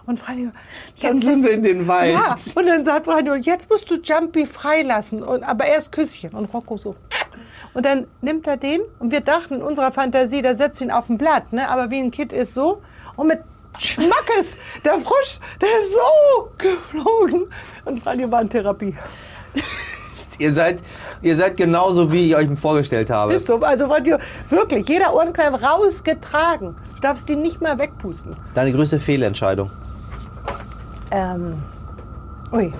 und 0.05 0.19
Franjo, 0.19 0.51
Dann 1.01 1.15
sind 1.15 1.43
wir 1.43 1.51
in 1.51 1.63
den 1.63 1.87
Wald. 1.87 2.13
Ja, 2.13 2.35
und 2.55 2.65
dann 2.65 2.83
sagt 2.83 3.05
Franjo, 3.05 3.35
jetzt 3.35 3.69
musst 3.69 3.89
du 3.89 3.95
Jumpy 3.95 4.45
freilassen, 4.45 5.23
und, 5.23 5.43
aber 5.43 5.65
erst 5.65 5.91
Küsschen. 5.91 6.31
Und 6.31 6.53
Rocco 6.53 6.77
so. 6.77 6.95
Und 7.73 7.85
dann 7.85 8.07
nimmt 8.21 8.47
er 8.47 8.57
den 8.57 8.81
und 8.99 9.11
wir 9.11 9.19
dachten 9.19 9.55
in 9.55 9.61
unserer 9.61 9.91
Fantasie, 9.91 10.41
der 10.41 10.55
setzt 10.55 10.79
ihn 10.79 10.91
auf 10.91 11.09
ein 11.09 11.17
Blatt, 11.17 11.51
ne? 11.51 11.67
aber 11.67 11.91
wie 11.91 11.99
ein 11.99 12.11
Kind 12.11 12.31
ist 12.31 12.53
so. 12.53 12.81
Und 13.17 13.27
mit 13.27 13.39
Schmackes, 13.77 14.57
der 14.85 14.93
Frosch, 14.93 15.39
der 15.59 15.69
ist 15.81 15.93
so 15.93 16.51
geflogen. 16.57 17.47
Und 17.83 18.01
Franjo 18.01 18.31
war 18.31 18.41
in 18.41 18.49
Therapie. 18.49 18.95
Ihr 20.39 20.51
seid, 20.51 20.79
ihr 21.21 21.33
seid 21.33 21.55
genauso, 21.55 22.11
wie 22.11 22.27
ich 22.27 22.35
euch 22.35 22.49
vorgestellt 22.59 23.09
habe. 23.09 23.33
Ist 23.33 23.47
so. 23.47 23.57
Also 23.59 23.87
Franjo, 23.87 24.17
wirklich, 24.49 24.87
jeder 24.89 25.13
Ohrenkleid 25.13 25.53
rausgetragen. 25.63 26.75
Du 26.95 27.01
darfst 27.01 27.29
ihn 27.29 27.41
nicht 27.41 27.61
mehr 27.61 27.77
wegpusten. 27.77 28.35
Deine 28.53 28.73
größte 28.73 28.99
Fehlentscheidung. 28.99 29.71
Ähm, 31.15 31.63
ui. 32.51 32.73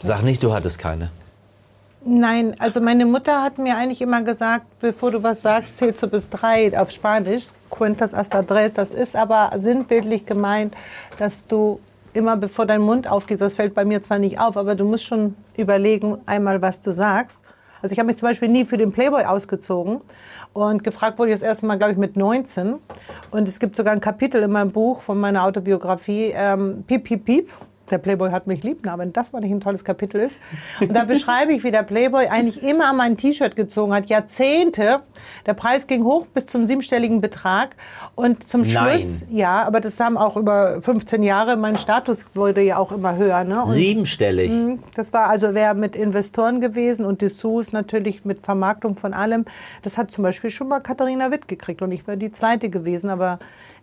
Sag 0.00 0.22
nicht, 0.22 0.42
du 0.42 0.54
hattest 0.54 0.78
keine. 0.78 1.10
Nein, 2.06 2.56
also 2.58 2.80
meine 2.80 3.04
Mutter 3.04 3.42
hat 3.42 3.58
mir 3.58 3.76
eigentlich 3.76 4.00
immer 4.00 4.22
gesagt, 4.22 4.64
bevor 4.80 5.10
du 5.10 5.22
was 5.22 5.42
sagst, 5.42 5.76
zählst 5.76 6.02
du 6.02 6.06
bis 6.06 6.30
drei 6.30 6.78
auf 6.78 6.90
Spanisch. 6.90 7.48
Cuentas 7.68 8.14
hasta 8.14 8.42
tres. 8.42 8.72
Das 8.72 8.94
ist 8.94 9.14
aber 9.14 9.50
sinnbildlich 9.56 10.24
gemeint, 10.24 10.74
dass 11.18 11.46
du 11.46 11.80
immer 12.14 12.38
bevor 12.38 12.64
dein 12.64 12.80
Mund 12.80 13.10
aufgeht, 13.10 13.42
das 13.42 13.52
fällt 13.52 13.74
bei 13.74 13.84
mir 13.84 14.00
zwar 14.00 14.18
nicht 14.18 14.40
auf, 14.40 14.56
aber 14.56 14.74
du 14.74 14.86
musst 14.86 15.04
schon 15.04 15.36
überlegen 15.54 16.16
einmal, 16.24 16.62
was 16.62 16.80
du 16.80 16.92
sagst. 16.92 17.42
Also 17.82 17.92
ich 17.92 17.98
habe 17.98 18.06
mich 18.06 18.16
zum 18.16 18.28
Beispiel 18.28 18.48
nie 18.48 18.64
für 18.64 18.78
den 18.78 18.90
Playboy 18.90 19.24
ausgezogen 19.24 20.00
und 20.54 20.82
gefragt 20.82 21.18
wurde 21.18 21.32
ich 21.32 21.36
das 21.38 21.46
erste 21.46 21.66
Mal, 21.66 21.76
glaube 21.76 21.92
ich, 21.92 21.98
mit 21.98 22.16
19. 22.16 22.76
Und 23.36 23.46
es 23.46 23.60
gibt 23.60 23.76
sogar 23.76 23.92
ein 23.92 24.00
Kapitel 24.00 24.42
in 24.42 24.50
meinem 24.50 24.70
Buch 24.70 25.02
von 25.02 25.18
meiner 25.18 25.44
Autobiografie, 25.44 26.32
ähm, 26.34 26.84
Piep, 26.86 27.04
Piep, 27.04 27.24
Piep. 27.26 27.50
Der 27.90 27.98
Playboy 27.98 28.30
hat 28.30 28.46
mich 28.46 28.62
lieb, 28.62 28.80
wenn 28.82 29.12
das 29.12 29.32
mal 29.32 29.40
nicht 29.40 29.52
ein 29.52 29.60
tolles 29.60 29.84
Kapitel 29.84 30.20
ist. 30.20 30.36
Und 30.80 30.94
da 30.94 31.04
beschreibe 31.04 31.52
ich, 31.52 31.64
wie 31.64 31.70
der 31.70 31.82
Playboy 31.82 32.26
eigentlich 32.28 32.62
immer 32.62 32.92
mein 32.92 33.16
T-Shirt 33.16 33.56
gezogen 33.56 33.94
hat, 33.94 34.06
Jahrzehnte. 34.06 35.00
Der 35.46 35.54
Preis 35.54 35.86
ging 35.86 36.04
hoch 36.04 36.26
bis 36.26 36.46
zum 36.46 36.66
siebenstelligen 36.66 37.20
Betrag. 37.20 37.76
Und 38.14 38.48
zum 38.48 38.62
Nein. 38.62 38.98
Schluss, 38.98 39.26
ja, 39.28 39.62
aber 39.62 39.80
das 39.80 39.98
haben 40.00 40.16
auch 40.16 40.36
über 40.36 40.80
15 40.82 41.22
Jahre, 41.22 41.56
mein 41.56 41.78
Status 41.78 42.26
wurde 42.34 42.62
ja 42.62 42.78
auch 42.78 42.92
immer 42.92 43.16
höher. 43.16 43.44
Ne? 43.44 43.62
Und 43.62 43.72
Siebenstellig. 43.72 44.52
das 44.94 45.12
war 45.12 45.28
also 45.28 45.54
wer 45.54 45.74
mit 45.74 45.96
Investoren 45.96 46.60
gewesen 46.60 47.04
und 47.04 47.22
Dessous 47.22 47.72
natürlich 47.72 48.24
mit 48.24 48.44
Vermarktung 48.44 48.96
von 48.96 49.14
allem. 49.14 49.44
Das 49.82 49.98
hat 49.98 50.10
zum 50.10 50.22
Beispiel 50.22 50.50
schon 50.50 50.68
mal 50.68 50.80
Katharina 50.80 51.30
Witt 51.30 51.48
gekriegt 51.48 51.82
und 51.82 51.92
ich 51.92 52.06
wäre 52.06 52.16
die 52.16 52.32
zweite 52.32 52.70
gewesen, 52.70 53.10
aber 53.10 53.38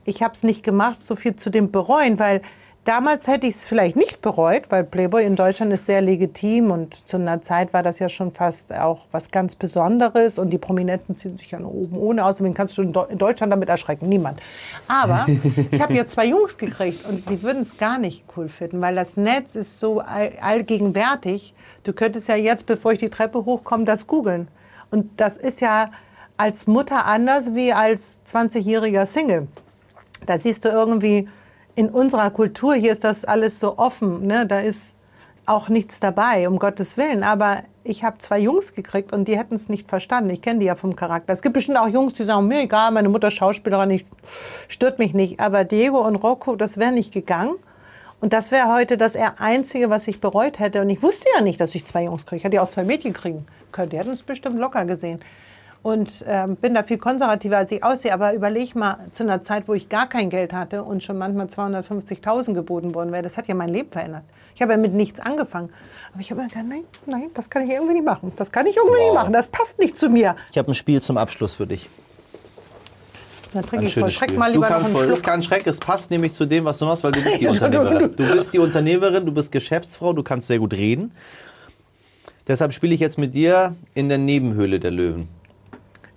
ich 0.05 0.21
habe 0.21 0.33
es 0.33 0.43
nicht 0.43 0.63
gemacht, 0.63 0.99
so 1.03 1.15
viel 1.15 1.35
zu 1.35 1.49
dem 1.49 1.71
bereuen, 1.71 2.19
weil 2.19 2.41
damals 2.85 3.27
hätte 3.27 3.47
ich 3.47 3.55
es 3.55 3.65
vielleicht 3.65 3.95
nicht 3.95 4.21
bereut, 4.21 4.63
weil 4.69 4.83
Playboy 4.83 5.25
in 5.25 5.35
Deutschland 5.35 5.71
ist 5.73 5.85
sehr 5.85 6.01
legitim 6.01 6.71
und 6.71 6.95
zu 7.07 7.17
einer 7.17 7.41
Zeit 7.41 7.73
war 7.73 7.83
das 7.83 7.99
ja 7.99 8.09
schon 8.09 8.31
fast 8.31 8.73
auch 8.73 9.01
was 9.11 9.31
ganz 9.31 9.55
Besonderes 9.55 10.37
und 10.37 10.49
die 10.49 10.57
Prominenten 10.57 11.17
ziehen 11.17 11.37
sich 11.37 11.51
ja 11.51 11.59
nur 11.59 11.73
oben 11.73 11.97
ohne 11.97 12.25
aus. 12.25 12.41
Wen 12.43 12.53
kannst 12.53 12.77
du 12.77 12.81
in 12.81 12.93
Deu- 12.93 13.09
in 13.09 13.17
Deutschland 13.17 13.51
damit 13.51 13.69
erschrecken? 13.69 14.09
Niemand. 14.09 14.41
Aber 14.87 15.25
ich 15.71 15.81
habe 15.81 15.93
jetzt 15.93 16.11
zwei 16.13 16.25
Jungs 16.25 16.57
gekriegt 16.57 17.07
und 17.07 17.29
die 17.29 17.41
würden 17.41 17.61
es 17.61 17.77
gar 17.77 17.97
nicht 17.97 18.25
cool 18.35 18.49
finden, 18.49 18.81
weil 18.81 18.95
das 18.95 19.17
Netz 19.17 19.55
ist 19.55 19.79
so 19.79 19.99
all, 19.99 20.33
allgegenwärtig. 20.41 21.53
Du 21.83 21.93
könntest 21.93 22.27
ja 22.27 22.35
jetzt, 22.35 22.65
bevor 22.65 22.91
ich 22.93 22.99
die 22.99 23.09
Treppe 23.09 23.45
hochkomme, 23.45 23.85
das 23.85 24.07
googeln. 24.07 24.47
Und 24.91 25.09
das 25.19 25.37
ist 25.37 25.61
ja 25.61 25.91
als 26.37 26.67
Mutter 26.67 27.05
anders 27.05 27.55
wie 27.55 27.73
als 27.73 28.19
20-jähriger 28.27 29.05
Single. 29.05 29.47
Da 30.25 30.37
siehst 30.37 30.65
du 30.65 30.69
irgendwie 30.69 31.27
in 31.75 31.89
unserer 31.89 32.29
Kultur, 32.29 32.75
hier 32.75 32.91
ist 32.91 33.03
das 33.03 33.25
alles 33.25 33.59
so 33.59 33.77
offen, 33.77 34.27
ne? 34.27 34.45
da 34.45 34.59
ist 34.59 34.95
auch 35.45 35.69
nichts 35.69 35.99
dabei, 35.99 36.47
um 36.47 36.59
Gottes 36.59 36.97
Willen. 36.97 37.23
Aber 37.23 37.63
ich 37.83 38.03
habe 38.03 38.17
zwei 38.19 38.39
Jungs 38.39 38.73
gekriegt 38.73 39.12
und 39.12 39.27
die 39.27 39.38
hätten 39.38 39.55
es 39.55 39.67
nicht 39.67 39.89
verstanden. 39.89 40.29
Ich 40.29 40.41
kenne 40.41 40.59
die 40.59 40.65
ja 40.67 40.75
vom 40.75 40.95
Charakter. 40.95 41.33
Es 41.33 41.41
gibt 41.41 41.53
bestimmt 41.53 41.77
auch 41.77 41.88
Jungs, 41.88 42.13
die 42.13 42.23
sagen, 42.23 42.47
mir 42.47 42.62
egal, 42.62 42.91
meine 42.91 43.09
Mutter 43.09 43.29
Schauspielerin, 43.29 43.91
ich, 43.91 44.05
stört 44.69 44.99
mich 44.99 45.13
nicht. 45.13 45.39
Aber 45.39 45.65
Diego 45.65 45.99
und 45.99 46.15
Rocco, 46.15 46.55
das 46.55 46.77
wäre 46.77 46.93
nicht 46.93 47.12
gegangen. 47.12 47.55
Und 48.21 48.31
das 48.31 48.51
wäre 48.51 48.71
heute 48.73 48.97
das 48.97 49.17
Einzige, 49.17 49.89
was 49.89 50.07
ich 50.07 50.21
bereut 50.21 50.59
hätte. 50.59 50.81
Und 50.81 50.89
ich 50.89 51.03
wusste 51.03 51.27
ja 51.36 51.43
nicht, 51.43 51.59
dass 51.59 51.75
ich 51.75 51.86
zwei 51.86 52.05
Jungs 52.05 52.25
kriege. 52.25 52.38
Ich 52.38 52.43
hätte 52.45 52.55
ja 52.55 52.63
auch 52.63 52.69
zwei 52.69 52.86
Mädchen 52.86 53.12
kriegen 53.12 53.45
können. 53.73 53.89
Die 53.89 53.97
hätten 53.97 54.12
es 54.12 54.23
bestimmt 54.23 54.57
locker 54.57 54.86
gesehen. 54.86 55.19
Und 55.83 56.23
ähm, 56.25 56.55
bin 56.55 56.73
da 56.73 56.81
viel 56.83 56.97
konservativer, 56.97 57.57
als 57.57 57.71
ich 57.73 57.83
aussehe. 57.83 58.13
Aber 58.13 58.33
überleg 58.33 58.73
mal, 58.73 58.99
zu 59.11 59.23
einer 59.23 59.41
Zeit, 59.41 59.67
wo 59.67 59.73
ich 59.73 59.89
gar 59.89 60.07
kein 60.07 60.29
Geld 60.29 60.53
hatte 60.53 60.81
und 60.83 61.03
schon 61.03 61.17
manchmal 61.17 61.47
250.000 61.47 62.53
geboten 62.53 62.95
worden 62.95 63.11
wäre, 63.11 63.21
das 63.21 63.35
hat 63.35 63.47
ja 63.49 63.53
mein 63.53 63.67
Leben 63.67 63.91
verändert. 63.91 64.23
Ich 64.55 64.61
habe 64.61 64.71
ja 64.71 64.77
mit 64.77 64.93
nichts 64.93 65.19
angefangen. 65.19 65.69
Aber 66.13 66.21
ich 66.21 66.31
habe 66.31 66.41
mir 66.41 66.47
gedacht, 66.47 66.63
nein, 66.69 66.83
nein, 67.05 67.29
das 67.33 67.49
kann 67.49 67.63
ich 67.63 67.69
irgendwie 67.71 67.95
nicht 67.95 68.05
machen. 68.05 68.31
Das 68.37 68.51
kann 68.51 68.65
ich 68.65 68.77
irgendwie 68.77 68.95
Wow. 68.97 69.03
nicht 69.07 69.13
machen. 69.13 69.33
Das 69.33 69.49
passt 69.49 69.77
nicht 69.77 69.97
zu 69.97 70.09
mir. 70.09 70.37
Ich 70.51 70.57
habe 70.57 70.71
ein 70.71 70.73
Spiel 70.73 71.01
zum 71.01 71.17
Abschluss 71.17 71.53
für 71.55 71.67
dich. 71.67 71.89
Dann 73.53 73.65
trinke 73.65 73.85
ich 73.85 73.93
voll. 73.93 74.09
Schreck 74.09 74.29
Spiel. 74.29 74.39
mal 74.39 74.47
Du 74.53 74.59
lieber 74.59 74.69
noch 74.69 74.75
kannst 74.77 74.91
voll. 74.91 75.05
Das 75.05 75.17
ist 75.17 75.25
kein 75.25 75.43
Schreck. 75.43 75.67
Es 75.67 75.79
passt 75.79 76.09
nämlich 76.11 76.31
zu 76.33 76.45
dem, 76.45 76.63
was 76.65 76.77
du 76.79 76.85
machst, 76.85 77.03
weil 77.03 77.11
du 77.11 77.21
bist 77.21 77.41
die 77.41 77.45
du- 77.45 77.51
Unternehmerin. 77.51 78.15
Du 78.15 78.31
bist 78.33 78.53
die 78.53 78.59
Unternehmerin, 78.59 79.25
du 79.25 79.31
bist 79.33 79.51
Geschäftsfrau, 79.51 80.13
du 80.13 80.23
kannst 80.23 80.47
sehr 80.47 80.59
gut 80.59 80.73
reden. 80.73 81.11
Deshalb 82.47 82.73
spiele 82.73 82.93
ich 82.95 82.99
jetzt 83.01 83.17
mit 83.17 83.33
dir 83.35 83.75
in 83.95 84.07
der 84.09 84.17
Nebenhöhle 84.17 84.79
der 84.79 84.91
Löwen. 84.91 85.27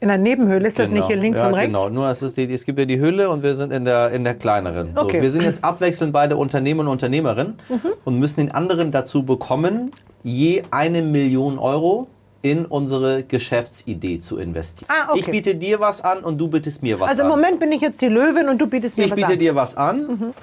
In 0.01 0.09
der 0.09 0.19
Nebenhöhle 0.19 0.69
ist 0.69 0.79
das 0.79 0.91
nicht 0.91 1.07
hier 1.07 1.17
links 1.17 1.39
ja, 1.39 1.47
und 1.47 1.55
rechts? 1.55 1.73
Genau, 1.73 1.89
nur 1.89 2.09
es, 2.09 2.21
die, 2.35 2.53
es 2.53 2.65
gibt 2.67 2.79
ja 2.79 2.85
die 2.85 3.01
Hülle 3.01 3.31
und 3.31 3.43
wir 3.43 3.55
sind 3.55 3.73
in 3.73 3.85
der, 3.87 4.11
in 4.11 4.25
der 4.25 4.35
kleineren. 4.35 4.95
So, 4.95 5.03
Okay. 5.03 5.23
Wir 5.23 5.31
sind 5.31 5.43
jetzt 5.43 5.65
abwechselnd 5.65 6.13
beide 6.13 6.37
Unternehmer 6.37 6.83
und 6.83 6.89
Unternehmerin 6.89 7.55
Mhm. 7.69 7.81
und 8.05 8.19
müssen 8.19 8.41
den 8.41 8.51
anderen 8.53 8.91
dazu 8.91 9.23
bekommen, 9.25 9.91
je 10.23 10.63
eine 10.71 11.01
Million 11.03 11.59
Euro 11.59 12.09
in 12.43 12.67
unsere 12.67 13.23
Geschäftsidee 13.25 14.21
zu 14.21 14.37
investieren. 14.37 14.89
Ah, 14.91 15.11
okay. 15.11 15.21
Ich 15.21 15.27
biete 15.31 15.55
dir 15.55 15.81
was 15.81 16.03
an 16.03 16.19
und 16.19 16.39
du 16.39 16.49
bietest 16.49 16.83
mir 16.83 17.01
was 17.01 17.11
Also 17.11 17.23
im 17.23 17.31
an. 17.33 17.39
Moment 17.39 17.61
bin 17.61 17.73
ich 17.73 17.81
jetzt 17.81 18.01
die 18.03 18.09
Löwin 18.09 18.49
und 18.49 18.59
du 18.59 18.67
bietest 18.67 18.99
mir 18.99 19.05
Ich 19.07 19.11
was 19.13 19.17
biete 19.17 19.33
an. 19.33 19.39
dir 19.39 19.55
was 19.55 19.77
an. 19.77 20.35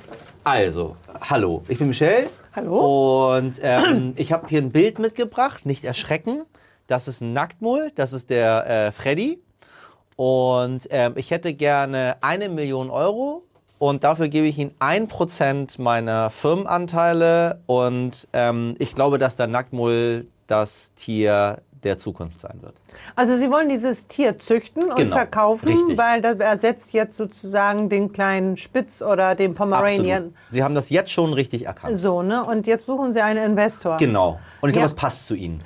Also, 0.43 0.95
hallo, 1.29 1.63
ich 1.67 1.77
bin 1.77 1.87
Michelle. 1.87 2.27
Hallo. 2.55 3.35
Und 3.37 3.59
ähm, 3.61 4.13
ich 4.17 4.31
habe 4.33 4.47
hier 4.49 4.61
ein 4.61 4.71
Bild 4.71 4.99
mitgebracht, 4.99 5.65
nicht 5.65 5.85
erschrecken. 5.85 6.41
Das 6.87 7.07
ist 7.07 7.21
ein 7.21 7.31
Nacktmull, 7.31 7.91
das 7.95 8.11
ist 8.11 8.29
der 8.29 8.67
äh, 8.87 8.91
Freddy. 8.91 9.39
Und 10.15 10.87
ähm, 10.91 11.13
ich 11.15 11.31
hätte 11.31 11.53
gerne 11.53 12.17
eine 12.21 12.49
Million 12.49 12.89
Euro 12.89 13.43
und 13.79 14.03
dafür 14.03 14.27
gebe 14.29 14.47
ich 14.47 14.57
Ihnen 14.59 14.73
ein 14.79 15.07
Prozent 15.07 15.79
meiner 15.79 16.29
Firmenanteile. 16.29 17.59
Und 17.65 18.27
ähm, 18.33 18.75
ich 18.79 18.95
glaube, 18.95 19.17
dass 19.19 19.35
der 19.35 19.47
Nacktmull 19.47 20.27
das 20.47 20.93
Tier 20.95 21.57
der 21.83 21.97
Zukunft 21.97 22.39
sein 22.39 22.59
wird. 22.61 22.75
Also 23.15 23.35
Sie 23.35 23.51
wollen 23.51 23.67
dieses 23.67 24.07
Tier 24.07 24.39
züchten 24.39 24.83
und 24.89 24.95
Genau, 24.95 25.11
verkaufen, 25.17 25.67
richtig. 25.67 25.97
weil 25.97 26.21
das 26.21 26.37
ersetzt 26.37 26.93
jetzt 26.93 27.17
sozusagen 27.17 27.89
den 27.89 28.13
kleinen 28.13 28.55
Spitz 28.55 29.01
oder 29.01 29.35
den 29.35 29.53
Pomeranian. 29.53 30.17
Absolut. 30.27 30.33
Sie 30.49 30.63
haben 30.63 30.75
das 30.75 30.89
jetzt 30.89 31.11
schon 31.11 31.33
richtig 31.33 31.65
erkannt. 31.65 31.97
So, 31.97 32.21
ne? 32.21 32.41
Und 32.45 32.67
jetzt 32.67 32.85
suchen 32.85 33.11
Sie 33.11 33.21
einen 33.21 33.43
Investor. 33.51 33.97
Genau. 33.97 34.39
Und 34.61 34.69
ich 34.69 34.73
glaube, 34.73 34.83
Ja. 34.83 34.85
es 34.85 34.93
passt 34.95 35.27
zu 35.27 35.35
Ihnen, 35.35 35.59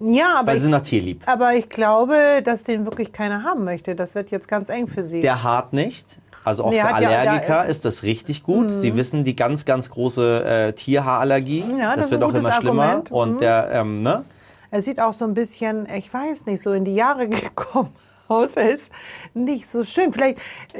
Ja, 0.00 0.36
aber 0.38 0.48
weil 0.48 0.58
Sie 0.60 0.66
ich, 0.66 0.70
nach 0.72 0.80
Tierlieb. 0.82 1.22
aber 1.26 1.54
ich 1.54 1.68
glaube, 1.68 2.40
dass 2.44 2.64
den 2.64 2.84
wirklich 2.86 3.12
keiner 3.12 3.42
haben 3.44 3.64
möchte. 3.64 3.94
Das 3.94 4.14
wird 4.14 4.30
jetzt 4.30 4.48
ganz 4.48 4.68
eng 4.70 4.86
für 4.86 5.02
Sie. 5.02 5.20
Der 5.20 5.42
hart 5.42 5.72
nicht. 5.72 6.18
Also 6.42 6.64
auch 6.64 6.70
Nee, 6.70 6.80
für 6.80 6.84
hat 6.94 7.02
ja- 7.02 7.08
Allergiker 7.10 7.48
ja, 7.56 7.62
ist 7.62 7.84
das 7.84 8.02
richtig 8.02 8.42
gut. 8.42 8.70
Sie 8.70 8.96
wissen 8.96 9.24
die 9.24 9.36
ganz, 9.36 9.66
ganz 9.66 9.90
große 9.90 10.44
äh, 10.44 10.72
Tierhaarallergie. 10.72 11.64
Ja, 11.78 11.94
das 11.94 12.06
ist 12.06 12.10
wird 12.12 12.22
auch 12.22 12.32
immer 12.32 12.50
schlimmer. 12.52 12.82
Argument. 12.84 13.10
Mhm. 13.10 13.16
Und 13.16 13.40
der, 13.42 13.68
ähm, 13.72 14.02
ne? 14.02 14.24
Er 14.70 14.80
sieht 14.82 15.00
auch 15.00 15.12
so 15.12 15.26
ein 15.26 15.34
bisschen, 15.34 15.86
ich 15.94 16.12
weiß 16.12 16.46
nicht, 16.46 16.62
so 16.62 16.72
in 16.72 16.84
die 16.86 16.94
Jahre 16.94 17.28
gekommen 17.28 17.90
aus. 18.30 18.54
Ist 18.54 18.90
nicht 19.34 19.68
so 19.68 19.84
schön. 19.84 20.12
Vielleicht 20.12 20.38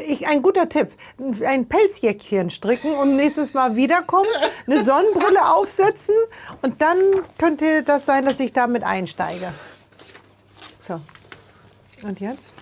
ich, 0.09 0.27
ein 0.27 0.43
guter 0.43 0.69
Tipp: 0.69 0.89
ein 1.45 1.67
Pelzjäckchen 1.67 2.51
stricken 2.51 2.95
und 2.95 3.17
nächstes 3.17 3.55
Mal 3.55 3.77
wiederkommen, 3.77 4.29
eine 4.67 4.83
Sonnenbrille 4.83 5.53
aufsetzen 5.53 6.15
und 6.63 6.81
dann 6.81 6.97
könnte 7.39 7.83
das 7.83 8.07
sein, 8.07 8.25
dass 8.25 8.41
ich 8.41 8.53
damit 8.53 8.85
einsteige. 8.85 9.53
So. 10.79 11.01
Und 12.03 12.21
jetzt? 12.21 12.53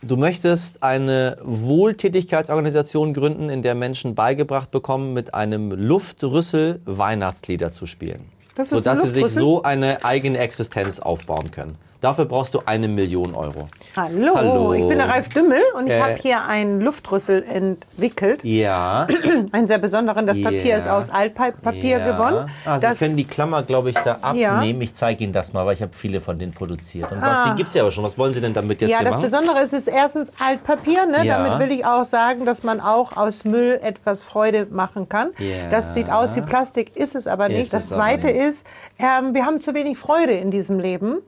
Du 0.00 0.16
möchtest 0.16 0.84
eine 0.84 1.38
Wohltätigkeitsorganisation 1.42 3.14
gründen, 3.14 3.50
in 3.50 3.62
der 3.62 3.74
Menschen 3.74 4.14
beigebracht 4.14 4.70
bekommen, 4.70 5.12
mit 5.12 5.34
einem 5.34 5.72
Luftrüssel 5.72 6.80
Weihnachtslieder 6.84 7.72
zu 7.72 7.86
spielen. 7.86 8.30
Das 8.54 8.70
sodass 8.70 9.02
sie 9.02 9.08
sich 9.08 9.26
so 9.26 9.62
eine 9.62 10.04
eigene 10.04 10.38
Existenz 10.38 11.00
aufbauen 11.00 11.50
können. 11.50 11.76
Dafür 12.00 12.26
brauchst 12.26 12.54
du 12.54 12.60
eine 12.64 12.86
Million 12.86 13.34
Euro. 13.34 13.68
Hallo, 13.96 14.32
Hallo. 14.36 14.72
ich 14.72 14.86
bin 14.86 14.98
der 14.98 15.08
Ralf 15.08 15.28
Dümmel 15.30 15.60
und 15.76 15.88
ich 15.88 15.92
Äh. 15.92 16.00
habe 16.00 16.14
hier 16.14 16.44
einen 16.44 16.80
Luftrüssel 16.80 17.42
entwickelt. 17.42 18.44
Ja. 18.44 19.08
Einen 19.52 19.66
sehr 19.66 19.78
besonderen. 19.78 20.24
Das 20.24 20.40
Papier 20.40 20.62
Ja. 20.64 20.76
ist 20.76 20.88
aus 20.88 21.10
Altpapier 21.10 21.98
ja. 21.98 22.12
gewonnen. 22.12 22.48
Ah, 22.64 22.78
Sie 22.78 22.86
das, 22.86 23.00
können 23.00 23.16
die 23.16 23.24
Klammer, 23.24 23.64
glaube 23.64 23.90
ich, 23.90 23.96
da 23.96 24.16
Ja. 24.34 24.52
abnehmen. 24.58 24.80
Ich 24.82 24.94
zeige 24.94 25.24
Ihnen 25.24 25.32
das 25.32 25.52
mal, 25.52 25.66
weil 25.66 25.74
ich 25.74 25.82
habe 25.82 25.92
viele 25.92 26.20
von 26.20 26.38
denen 26.38 26.52
produziert. 26.52 27.10
Und 27.10 27.20
was, 27.20 27.44
die 27.50 27.56
gibt 27.56 27.68
es 27.70 27.74
ja 27.74 27.82
aber 27.82 27.90
schon. 27.90 28.04
Was 28.04 28.16
wollen 28.16 28.32
Sie 28.32 28.40
denn 28.40 28.52
damit 28.54 28.80
jetzt 28.80 28.90
ja, 28.90 28.98
hier 28.98 29.04
das 29.06 29.14
machen? 29.14 29.22
Besondere 29.22 29.60
ist, 29.60 29.72
es 29.72 29.88
ist 29.88 29.88
erstens 29.88 30.30
Altpapier. 30.38 31.04
Ne? 31.06 31.24
Ja. 31.26 31.42
Damit 31.42 31.58
will 31.58 31.72
ich 31.76 31.84
auch 31.84 32.04
sagen, 32.04 32.44
dass 32.44 32.62
man 32.62 32.80
auch 32.80 33.16
aus 33.16 33.44
Müll 33.44 33.80
etwas 33.82 34.22
Freude 34.22 34.68
machen 34.70 35.08
kann. 35.08 35.30
Ja. 35.38 35.68
Das 35.72 35.94
sieht 35.94 36.10
aus 36.10 36.36
wie 36.36 36.42
Plastik, 36.42 36.94
ist 36.94 37.16
es 37.16 37.26
aber 37.26 37.48
nicht. 37.48 37.58
Ist 37.58 37.72
das 37.74 37.88
Zweite 37.88 38.28
nicht. 38.28 38.36
ist, 38.36 38.66
ähm, 39.00 39.34
wir 39.34 39.44
haben 39.44 39.60
zu 39.60 39.74
wenig 39.74 39.98
Freude 39.98 40.34
in 40.34 40.52
diesem 40.52 40.78
Leben. 40.78 41.18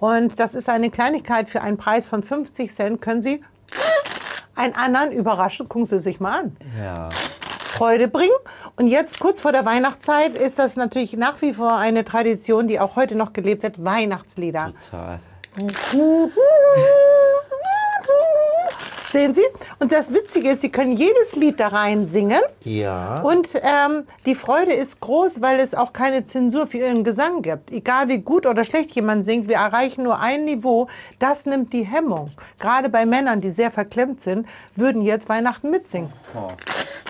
Und 0.00 0.38
das 0.38 0.54
ist 0.54 0.68
eine 0.68 0.90
Kleinigkeit 0.90 1.48
für 1.48 1.62
einen 1.62 1.78
Preis 1.78 2.06
von 2.06 2.22
50 2.22 2.74
Cent. 2.74 3.00
Können 3.00 3.22
Sie 3.22 3.42
einen 4.54 4.74
anderen 4.74 5.12
überraschen? 5.12 5.68
Gucken 5.68 5.86
Sie 5.86 5.98
sich 5.98 6.20
mal 6.20 6.40
an. 6.40 6.56
ja. 6.82 7.08
Freude 7.76 8.08
bringen. 8.08 8.32
Und 8.76 8.86
jetzt 8.86 9.20
kurz 9.20 9.40
vor 9.42 9.52
der 9.52 9.66
Weihnachtszeit 9.66 10.38
ist 10.38 10.58
das 10.58 10.76
natürlich 10.76 11.14
nach 11.14 11.42
wie 11.42 11.52
vor 11.52 11.76
eine 11.76 12.06
Tradition, 12.06 12.68
die 12.68 12.80
auch 12.80 12.96
heute 12.96 13.16
noch 13.16 13.34
gelebt 13.34 13.62
wird. 13.62 13.84
Weihnachtslieder. 13.84 14.72
Total. 14.90 15.20
Sehen 19.16 19.32
Sie? 19.32 19.46
Und 19.78 19.92
das 19.92 20.12
Witzige 20.12 20.50
ist, 20.50 20.60
Sie 20.60 20.68
können 20.68 20.94
jedes 20.94 21.34
Lied 21.36 21.58
da 21.58 21.68
rein 21.68 22.06
singen. 22.06 22.42
Ja. 22.64 23.22
Und 23.22 23.48
ähm, 23.54 24.02
die 24.26 24.34
Freude 24.34 24.74
ist 24.74 25.00
groß, 25.00 25.40
weil 25.40 25.58
es 25.58 25.74
auch 25.74 25.94
keine 25.94 26.26
Zensur 26.26 26.66
für 26.66 26.76
Ihren 26.76 27.02
Gesang 27.02 27.40
gibt. 27.40 27.70
Egal 27.70 28.08
wie 28.08 28.18
gut 28.18 28.44
oder 28.44 28.66
schlecht 28.66 28.90
jemand 28.90 29.24
singt, 29.24 29.48
wir 29.48 29.56
erreichen 29.56 30.02
nur 30.02 30.18
ein 30.18 30.44
Niveau. 30.44 30.88
Das 31.18 31.46
nimmt 31.46 31.72
die 31.72 31.84
Hemmung. 31.84 32.32
Gerade 32.58 32.90
bei 32.90 33.06
Männern, 33.06 33.40
die 33.40 33.50
sehr 33.50 33.70
verklemmt 33.70 34.20
sind, 34.20 34.46
würden 34.74 35.00
jetzt 35.00 35.30
Weihnachten 35.30 35.70
mitsingen. 35.70 36.12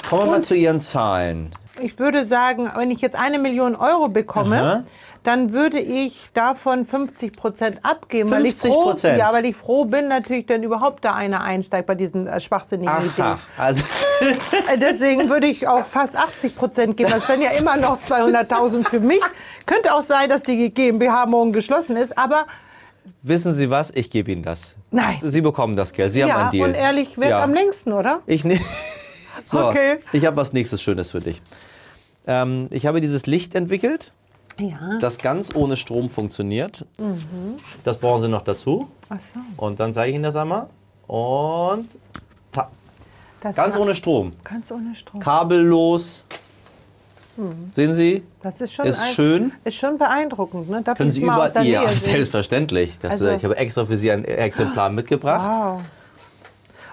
Kommen 0.09 0.23
wir 0.23 0.31
mal 0.31 0.43
zu 0.45 0.55
Ihren 0.55 0.81
Zahlen. 0.81 1.51
Ich 1.81 1.99
würde 1.99 2.25
sagen, 2.25 2.71
wenn 2.77 2.91
ich 2.91 3.01
jetzt 3.01 3.17
eine 3.21 3.39
Million 3.39 3.75
Euro 3.77 4.09
bekomme, 4.09 4.61
Aha. 4.61 4.83
dann 5.23 5.53
würde 5.53 5.79
ich 5.79 6.29
davon 6.35 6.85
50 6.85 7.33
Prozent 7.37 7.79
abgeben. 7.83 8.31
weil 8.31 8.47
ich 8.47 8.55
50 8.57 8.73
froh? 8.73 8.95
Ja, 9.17 9.33
weil 9.33 9.45
ich 9.47 9.57
froh 9.57 9.85
bin 9.85 10.09
natürlich, 10.09 10.49
wenn 10.49 10.63
überhaupt 10.63 11.05
da 11.05 11.15
einer 11.15 11.43
einsteigt 11.43 11.87
bei 11.87 11.95
diesen 11.95 12.27
äh, 12.27 12.41
schwachsinnigen 12.41 12.93
Aha, 12.95 13.03
Ideen. 13.05 13.39
also 13.59 13.83
Äh, 14.73 14.79
Deswegen 14.79 15.29
würde 15.29 15.47
ich 15.47 15.69
auch 15.69 15.85
fast 15.85 16.17
80 16.17 16.57
Prozent 16.57 16.97
geben. 16.97 17.11
Das 17.11 17.29
wären 17.29 17.43
ja 17.43 17.51
immer 17.51 17.77
noch 17.77 18.01
200.000 18.01 18.85
für 18.89 19.01
mich. 19.01 19.21
Könnte 19.67 19.95
auch 19.95 20.01
sein, 20.01 20.29
dass 20.31 20.43
die 20.43 20.71
GmbH 20.73 21.27
morgen 21.27 21.53
geschlossen 21.53 21.97
ist, 21.97 22.17
aber 22.17 22.47
wissen 23.23 23.53
Sie 23.53 23.69
was? 23.69 23.91
Ich 23.91 24.11
gebe 24.11 24.33
Ihnen 24.33 24.43
das. 24.43 24.77
Nein. 24.91 25.19
Sie 25.23 25.43
bekommen 25.43 25.77
das 25.77 25.93
Geld. 25.93 26.13
Sie 26.15 26.23
haben 26.23 26.29
ja, 26.31 26.39
einen 26.39 26.51
Deal. 26.51 26.69
und 26.69 26.75
ehrlich, 26.75 27.19
wer 27.19 27.29
Ja. 27.29 27.43
am 27.43 27.53
längsten, 27.53 27.93
oder? 27.93 28.21
Ich 28.27 28.45
ne 28.47 28.59
so, 29.45 29.67
Okay. 29.69 29.99
ich 30.13 30.25
habe 30.25 30.37
was 30.39 30.53
nächstes 30.55 30.81
Schönes 30.81 31.11
für 31.11 31.21
dich. 31.21 31.43
Ähm, 32.27 32.69
ich 32.71 32.87
habe 32.87 33.01
dieses 33.01 33.27
Licht 33.27 33.55
entwickelt, 33.55 34.13
Ja. 34.59 34.99
das 35.01 35.19
ganz 35.19 35.55
ohne 35.55 35.77
Strom 35.77 36.09
funktioniert. 36.09 36.85
Mhm. 36.99 37.17
Das 37.85 37.99
brauchen 37.99 38.23
Sie 38.23 38.29
noch 38.29 38.43
dazu. 38.43 38.89
Ach 39.09 39.21
so. 39.21 39.39
Und 39.57 39.79
dann 39.81 39.93
zeige 39.93 40.11
ich 40.11 40.15
Ihnen 40.15 40.25
das 40.25 40.37
einmal. 40.37 40.67
Und 41.07 41.87
ta 42.53 42.69
Das 43.41 43.55
ganz 43.57 43.77
ohne 43.77 43.95
Strom. 43.95 44.33
Ganz 44.43 44.71
ohne 44.73 44.95
Strom. 44.95 45.21
Kabellos. 45.21 46.27
Sehen 47.73 47.95
Sie? 47.95 48.23
Das 48.43 48.63
ist 48.63 48.73
schon, 48.73 48.87
Ist 48.87 49.13
schön. 49.15 49.53
Ist 49.63 49.77
schon 49.77 49.99
beeindruckend. 49.99 50.71
Ne? 50.71 50.81
Darf 50.83 50.97
Können 50.97 51.13
Sie 51.13 51.21
über 51.21 51.53
ja, 51.63 51.83
Nähe 51.85 51.93
selbstverständlich. 51.93 52.99
Das, 52.99 53.13
Also- 53.13 53.29
ich 53.29 53.45
habe 53.45 53.57
extra 53.59 53.85
für 53.85 53.97
Sie 53.99 54.11
ein 54.11 54.25
Exemplar 54.25 54.89
mitgebracht. 54.89 55.55
Wow. 55.55 55.81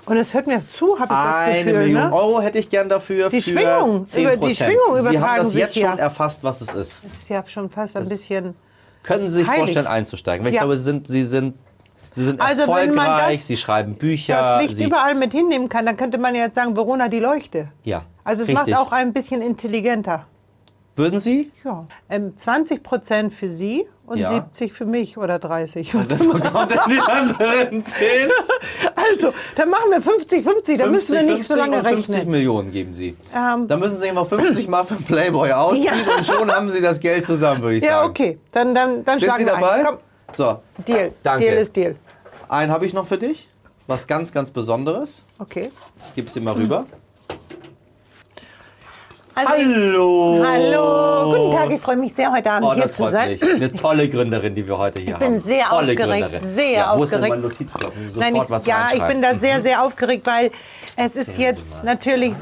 Und 0.05 0.17
es 0.17 0.33
hört 0.33 0.47
mir 0.47 0.67
zu, 0.67 0.99
habe 0.99 1.13
ich 1.13 1.19
das 1.19 1.35
Eine 1.37 1.63
Gefühl. 1.63 1.79
Million 1.79 2.09
ne? 2.09 2.13
Euro 2.13 2.41
hätte 2.41 2.59
ich 2.59 2.67
gern 2.69 2.89
dafür 2.89 3.29
Die 3.29 3.39
für 3.41 3.51
Schwingung, 3.51 4.05
10 4.05 4.23
über 4.33 4.47
die 4.47 4.55
Schwingung 4.55 4.77
Sie 4.87 4.97
haben 4.97 4.99
übertragen 5.07 5.43
das 5.45 5.53
jetzt 5.53 5.73
hier. 5.75 5.89
schon 5.89 5.99
erfasst, 5.99 6.43
was 6.43 6.61
es 6.61 6.73
ist. 6.73 7.05
Das 7.05 7.13
ist 7.13 7.29
ja 7.29 7.43
schon 7.47 7.69
fast 7.69 7.95
ein 7.95 8.07
bisschen. 8.09 8.55
Können 9.01 9.29
Sie 9.29 9.35
sich 9.39 9.47
Heilig. 9.47 9.59
vorstellen, 9.59 9.87
einzusteigen? 9.87 10.43
Weil 10.45 10.51
ich 10.51 10.55
Ja. 10.55 10.61
glaube, 10.63 10.77
Sie 10.77 10.83
sind, 10.83 11.07
Sie 11.07 11.23
sind, 11.23 11.55
Sie 12.11 12.25
sind 12.25 12.41
Also, 12.41 12.63
wenn 12.67 12.93
man 12.93 13.05
erfolgreich, 13.07 13.37
das- 13.37 13.47
Sie 13.47 13.57
schreiben 13.57 13.95
Bücher. 13.95 14.33
das 14.35 14.61
Licht 14.63 14.75
Sie, 14.75 14.83
überall 14.85 15.15
mit 15.15 15.31
hinnehmen 15.31 15.67
kann, 15.69 15.85
dann 15.85 15.97
könnte 15.97 16.17
man 16.17 16.35
ja 16.35 16.43
jetzt 16.43 16.55
sagen, 16.55 16.75
Verona 16.75 17.07
die 17.07 17.19
Leuchte. 17.19 17.69
ja, 17.83 18.03
Also 18.25 18.43
es 18.43 18.49
richtig. 18.49 18.73
macht 18.75 18.81
auch 18.87 18.91
ein 18.91 19.13
bisschen 19.13 19.41
intelligenter. 19.41 20.25
Würden 20.95 21.19
Sie? 21.19 21.51
Ja. 21.63 21.85
Ähm, 22.09 22.37
20 22.37 22.83
Prozent 22.83 23.33
für 23.33 23.49
Sie 23.49 23.85
und 24.05 24.19
Ja. 24.19 24.29
70% 24.53 24.71
für 24.71 24.85
mich 24.85 25.17
oder 25.17 25.39
30. 25.39 25.91
Dann 25.91 26.07
bekommt 26.07 26.75
er 26.75 26.85
die 26.87 26.99
anderen 26.99 27.83
10. 27.85 27.97
Also, 28.95 29.33
dann 29.55 29.69
machen 29.69 29.89
wir 29.91 30.01
50, 30.01 30.43
50, 30.45 30.77
da 30.77 30.87
müssen 30.87 31.11
wir 31.13 31.19
50, 31.19 31.37
nicht 31.37 31.47
so 31.49 31.55
lange 31.55 31.77
und 31.79 31.85
50 31.87 32.15
rechnen. 32.15 32.31
Millionen 32.31 32.71
geben 32.71 32.93
Sie. 32.93 33.17
Ähm, 33.35 33.67
Dann 33.67 33.79
müssen 33.79 33.97
Sie 33.97 34.07
immer 34.07 34.25
50 34.25 34.67
Mal 34.69 34.83
für 34.85 34.95
Playboy 34.95 35.51
ausziehen 35.53 35.85
Ja. 36.07 36.15
und 36.17 36.25
schon 36.25 36.51
haben 36.51 36.69
Sie 36.69 36.79
das 36.81 36.99
Geld 36.99 37.25
zusammen, 37.25 37.61
würde 37.61 37.77
ich 37.77 37.83
ja, 37.83 37.97
sagen. 37.99 38.09
okay, 38.09 38.39
dann, 38.51 38.73
dann, 38.73 39.03
dann 39.03 39.19
Sind 39.19 39.25
schlagen 39.27 39.39
Sie 39.39 39.45
dabei? 39.45 39.83
Komm, 39.83 39.97
So, 40.33 40.59
Deal. 40.87 41.11
Danke. 41.21 41.45
Deal 41.45 41.57
ist 41.57 41.75
Deal. 41.75 41.95
einen 42.47 42.71
habe 42.71 42.85
ich 42.85 42.93
noch 42.93 43.05
für 43.07 43.17
dich. 43.17 43.49
Was 43.87 44.07
ganz, 44.07 44.31
ganz 44.31 44.51
Besonderes. 44.51 45.23
Okay. 45.39 45.69
Ich 46.05 46.13
gebe 46.15 46.27
es 46.27 46.33
dir 46.33 46.41
mal 46.41 46.53
rüber. 46.53 46.85
Also, 49.35 49.51
Hallo! 49.51 50.43
Hallo, 50.45 51.31
guten 51.49 51.57
Tag, 51.57 51.71
ich 51.71 51.81
freue 51.81 51.95
mich 51.97 52.13
sehr, 52.13 52.31
heute 52.31 52.51
Abend 52.51 52.69
Oh, 52.69 52.73
hier 52.75 52.85
zu 52.87 53.07
sein. 53.07 53.31
mich. 53.31 53.43
Eine 53.43 53.73
tolle 53.73 54.07
Gründerin, 54.07 54.53
die 54.53 54.67
wir 54.67 54.77
heute 54.77 54.99
hier 55.01 55.09
Ich 55.09 55.13
haben. 55.15 55.31
bin 55.33 55.39
sehr 55.39 55.65
tolle 55.65 55.91
aufgeregt, 55.93 56.29
Gründerin. 56.29 56.39
sehr 56.39 56.71
ja, 56.71 56.97
Wo 56.97 57.03
ist 57.03 57.13
denn 57.13 57.23
aufgeregt. 57.23 57.55
ich 57.59 58.15
Nein, 58.15 58.35
ich, 58.35 58.65
ja, 58.67 58.87
ich 58.93 59.03
bin 59.03 59.21
da 59.23 59.35
sehr, 59.35 59.61
sehr 59.63 59.83
aufgeregt, 59.83 60.27
weil 60.27 60.51
es 60.97 61.15
ist 61.15 61.37
jetzt 61.39 61.83
natürlich 61.83 62.33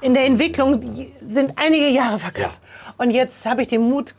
in 0.00 0.14
der 0.14 0.24
Entwicklung 0.24 0.80
sind 1.26 1.52
einige 1.56 1.88
Jahre 1.88 2.18
vergangen. 2.18 2.54
Und 2.96 3.10
jetzt 3.10 3.44
habe 3.44 3.60
ich 3.60 3.68
den 3.68 3.82
Mut, 3.82 4.14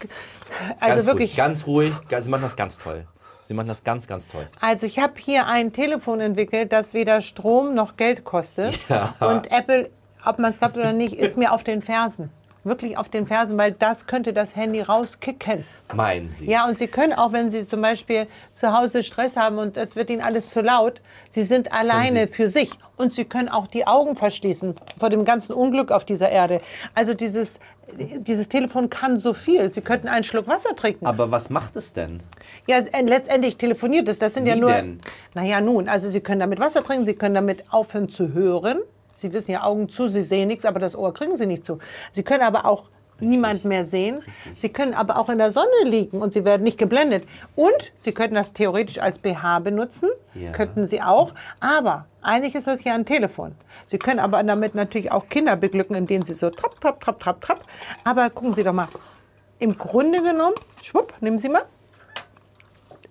also 0.79 0.93
ganz 0.93 1.05
wirklich, 1.07 1.29
ruhig, 1.31 1.37
ganz 1.37 1.65
ruhig. 1.65 1.93
Sie 2.21 2.29
machen 2.29 2.43
das 2.43 2.55
ganz 2.55 2.77
toll. 2.77 3.07
Sie 3.41 3.53
machen 3.55 3.69
das 3.69 3.83
ganz, 3.83 4.07
ganz 4.07 4.27
toll. 4.27 4.45
also 4.61 4.85
ich 4.85 4.99
habe 4.99 5.13
hier 5.17 5.47
ein 5.47 5.71
Telefon 5.73 6.19
entwickelt, 6.19 6.71
das 6.71 6.93
weder 6.93 7.21
Strom 7.21 7.73
noch 7.73 7.95
Geld 7.97 8.25
kostet. 8.25 8.77
Ja. 8.89 9.13
Und 9.21 9.49
Apple, 9.51 9.89
ob 10.29 10.39
man 10.39 10.51
es 10.51 10.59
glaubt 10.59 10.77
oder 10.77 10.93
nicht, 10.93 11.13
ist 11.13 11.37
mir 11.37 11.51
auf 11.53 11.63
den 11.63 11.81
Fersen. 11.81 12.29
Wirklich 12.63 12.97
auf 12.97 13.07
den 13.07 13.25
Fersen, 13.25 13.57
weil 13.57 13.71
das 13.71 14.07
könnte 14.07 14.33
das 14.33 14.57
Handy 14.57 14.81
rauskicken. 14.81 15.63
Meinen 15.95 16.33
Sie? 16.33 16.49
Ja, 16.49 16.67
und 16.67 16.77
Sie 16.77 16.87
können 16.87 17.13
auch, 17.13 17.31
wenn 17.31 17.47
Sie 17.47 17.61
zum 17.65 17.81
Beispiel 17.81 18.27
zu 18.53 18.77
Hause 18.77 19.03
Stress 19.03 19.37
haben 19.37 19.57
und 19.57 19.77
es 19.77 19.95
wird 19.95 20.09
Ihnen 20.09 20.21
alles 20.21 20.49
zu 20.49 20.59
laut, 20.59 20.99
Sie 21.29 21.43
sind 21.43 21.71
alleine 21.71 22.27
Sie- 22.27 22.33
für 22.33 22.49
sich. 22.49 22.71
Und 22.97 23.13
Sie 23.13 23.23
können 23.23 23.47
auch 23.47 23.67
die 23.67 23.87
Augen 23.87 24.17
verschließen 24.17 24.75
vor 24.99 25.07
dem 25.07 25.23
ganzen 25.23 25.53
Unglück 25.53 25.91
auf 25.93 26.03
dieser 26.03 26.27
Erde. 26.29 26.59
Also 26.93 27.13
dieses, 27.13 27.61
dieses 27.97 28.49
Telefon 28.49 28.89
kann 28.89 29.15
so 29.15 29.33
viel. 29.33 29.71
Sie 29.71 29.81
könnten 29.81 30.09
einen 30.09 30.25
Schluck 30.25 30.47
Wasser 30.47 30.75
trinken. 30.75 31.05
Aber 31.05 31.31
was 31.31 31.49
macht 31.49 31.77
es 31.77 31.93
denn? 31.93 32.21
Ja, 32.67 32.79
äh, 32.79 33.01
letztendlich 33.01 33.55
telefoniert 33.57 34.09
es. 34.09 34.19
Das 34.19 34.33
sind 34.33 34.45
ja 34.45 34.55
Wie 34.55 34.59
nur. 34.59 34.73
denn? 34.73 34.99
Naja, 35.35 35.61
nun, 35.61 35.87
also 35.87 36.09
Sie 36.09 36.19
können 36.19 36.41
damit 36.41 36.59
Wasser 36.59 36.83
trinken, 36.83 37.05
Sie 37.05 37.13
können 37.15 37.35
damit 37.35 37.63
aufhören 37.71 38.09
zu 38.09 38.33
hören. 38.33 38.79
Sie 39.17 39.33
wissen 39.33 39.49
ja 39.51 39.63
Augen 39.63 39.89
zu, 39.89 40.07
Sie 40.07 40.21
sehen 40.21 40.47
nichts, 40.47 40.63
aber 40.63 40.79
das 40.79 40.95
Ohr 40.95 41.11
kriegen 41.11 41.35
Sie 41.35 41.47
nicht 41.47 41.65
zu. 41.65 41.79
Sie 42.11 42.21
können 42.21 42.43
aber 42.43 42.65
auch 42.65 42.83
niemand 43.19 43.65
mehr 43.65 43.83
sehen. 43.83 44.19
Sie 44.55 44.69
können 44.69 44.93
aber 44.93 45.17
auch 45.17 45.27
in 45.29 45.39
der 45.39 45.49
Sonne 45.49 45.71
liegen 45.85 46.21
und 46.21 46.33
Sie 46.33 46.45
werden 46.45 46.61
nicht 46.61 46.77
geblendet. 46.77 47.23
Und 47.55 47.91
Sie 47.95 48.11
könnten 48.11 48.35
das 48.35 48.53
theoretisch 48.53 48.99
als 48.99 49.17
BH 49.17 49.57
benutzen, 49.61 50.09
Ja. 50.35 50.51
könnten 50.51 50.85
Sie 50.85 51.01
auch. 51.01 51.33
Aber 51.59 52.05
eigentlich 52.21 52.53
ist 52.53 52.67
das 52.67 52.83
ja 52.83 52.93
ein 52.93 53.05
Telefon. 53.05 53.55
Sie 53.87 53.97
können 53.97 54.19
aber 54.19 54.43
damit 54.43 54.75
natürlich 54.75 55.11
auch 55.11 55.29
Kinder 55.29 55.55
beglücken, 55.55 55.95
indem 55.95 56.21
Sie 56.21 56.35
so 56.35 56.51
trapp, 56.51 56.79
trapp, 56.79 56.99
trapp, 57.01 57.19
trapp, 57.19 57.41
trapp. 57.41 57.61
Aber 58.03 58.29
gucken 58.29 58.53
Sie 58.53 58.61
doch 58.63 58.73
mal. 58.73 58.87
Im 59.57 59.75
Grunde 59.79 60.21
genommen, 60.21 60.53
schwupp, 60.83 61.11
nehmen 61.19 61.39
Sie 61.39 61.49
mal. 61.49 61.63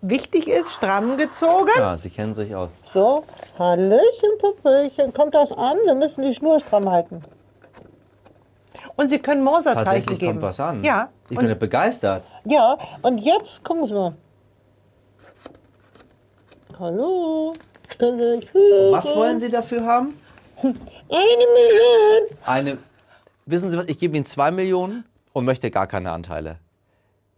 Wichtig 0.08 0.46
ist, 0.46 0.72
stramm 0.74 1.16
gezogen. 1.16 1.70
Ja, 1.76 1.96
Sie 1.96 2.10
kennen 2.10 2.32
sich 2.34 2.54
aus. 2.54 2.70
So, 2.92 3.24
Hallöchen, 3.58 4.30
Puppelchen. 4.38 5.12
Kommt 5.12 5.34
das 5.34 5.50
an? 5.52 5.78
Wir 5.84 5.94
müssen 5.94 6.22
die 6.22 6.34
Schnur 6.34 6.60
stramm 6.60 6.88
halten. 6.90 7.22
Und 8.94 9.10
Sie 9.10 9.18
können 9.18 9.42
Morserzeichen 9.42 9.84
Tatsächlich 9.84 10.18
geben. 10.20 10.32
kommt 10.34 10.42
was 10.42 10.60
an. 10.60 10.84
Ja. 10.84 11.08
Ich 11.28 11.36
bin 11.36 11.48
ja 11.48 11.54
begeistert. 11.54 12.22
ja, 12.44 12.78
und 13.02 13.18
jetzt 13.18 13.64
gucken 13.64 13.88
Sie 13.88 13.94
mal. 13.94 14.14
Hallo. 16.78 17.54
Was 18.90 19.06
wollen 19.16 19.40
Sie 19.40 19.50
dafür 19.50 19.84
haben? 19.84 20.14
Eine 20.62 20.74
Million. 21.10 22.38
Eine. 22.44 22.78
Wissen 23.46 23.70
Sie 23.70 23.78
was? 23.78 23.86
Ich 23.86 23.98
gebe 23.98 24.16
Ihnen 24.16 24.24
zwei 24.26 24.50
Millionen 24.50 25.04
und 25.32 25.44
möchte 25.44 25.70
gar 25.70 25.86
keine 25.86 26.12
Anteile. 26.12 26.58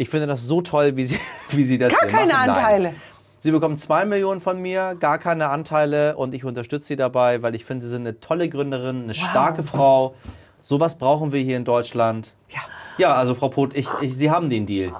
Ich 0.00 0.08
finde 0.08 0.28
das 0.28 0.44
so 0.44 0.62
toll, 0.62 0.94
wie 0.96 1.04
Sie, 1.04 1.18
wie 1.50 1.64
Sie 1.64 1.76
das 1.76 1.92
Gar 1.92 2.08
hier 2.08 2.18
keine 2.18 2.32
machen. 2.32 2.50
Anteile. 2.50 2.94
Sie 3.40 3.50
bekommen 3.50 3.76
zwei 3.76 4.04
Millionen 4.04 4.40
von 4.40 4.60
mir, 4.60 4.96
gar 4.98 5.18
keine 5.18 5.48
Anteile 5.48 6.16
und 6.16 6.34
ich 6.34 6.44
unterstütze 6.44 6.86
Sie 6.88 6.96
dabei, 6.96 7.42
weil 7.42 7.54
ich 7.54 7.64
finde, 7.64 7.84
Sie 7.84 7.90
sind 7.90 8.02
eine 8.02 8.18
tolle 8.20 8.48
Gründerin, 8.48 9.04
eine 9.04 9.14
starke 9.14 9.62
Frau. 9.62 10.14
Sowas 10.60 10.98
brauchen 10.98 11.32
wir 11.32 11.40
hier 11.40 11.56
in 11.56 11.64
Deutschland. 11.64 12.34
Ja. 12.48 12.60
Ja, 12.96 13.14
also 13.14 13.34
Frau 13.36 13.48
Poth, 13.48 13.74
ich, 13.76 13.86
ich, 14.00 14.16
Sie 14.16 14.28
haben 14.30 14.50
den 14.50 14.66
Deal. 14.66 14.92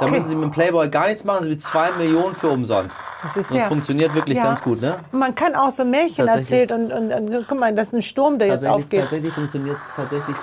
Da 0.00 0.06
müssen 0.08 0.28
Sie 0.30 0.34
mit 0.34 0.44
dem 0.44 0.50
Playboy 0.50 0.88
gar 0.88 1.06
nichts 1.08 1.24
machen, 1.24 1.42
Sie 1.42 1.50
mit 1.50 1.62
zwei 1.62 1.90
Millionen 1.92 2.34
für 2.34 2.48
umsonst. 2.48 3.00
Das 3.22 3.36
ist 3.36 3.50
und 3.50 3.56
das 3.56 3.62
ja- 3.64 3.68
funktioniert 3.68 4.14
wirklich 4.14 4.38
Ja. 4.38 4.44
ganz 4.44 4.62
gut, 4.62 4.80
ne? 4.80 4.96
Man 5.12 5.34
kann 5.34 5.54
auch 5.54 5.70
so 5.70 5.84
Märchen 5.84 6.26
erzählen 6.26 6.70
und, 6.90 6.90
und, 6.90 7.12
und 7.34 7.46
guck 7.48 7.58
mal, 7.60 7.74
das 7.74 7.88
ist 7.88 7.94
ein 7.94 8.02
Sturm, 8.02 8.38
der 8.38 8.48
jetzt 8.48 8.66
aufgeht. 8.66 9.00
tatsächlich 9.02 9.32
funktioniert 9.32 9.76
tatsächlich. 9.94 10.36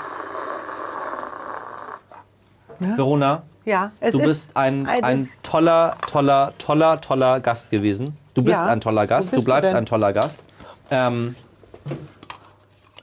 Verona, 2.79 3.43
Ja, 3.65 3.91
es 3.99 4.13
du 4.13 4.19
ist 4.19 4.25
bist 4.25 4.57
ein, 4.57 4.87
ein- 4.87 5.03
ein 5.03 5.29
toller, 5.43 5.95
toller, 6.09 6.53
toller, 6.57 6.99
toller 6.99 7.39
Gast 7.39 7.69
gewesen. 7.69 8.17
Du 8.33 8.41
bist 8.41 8.59
Ja, 8.59 8.67
ein 8.67 8.81
toller 8.81 9.05
Gast, 9.07 9.31
du 9.33 9.37
du 9.37 9.43
bleibst 9.43 9.71
denn? 9.71 9.79
ein 9.79 9.85
toller 9.85 10.13
Gast. 10.13 10.41
Ähm, 10.89 11.35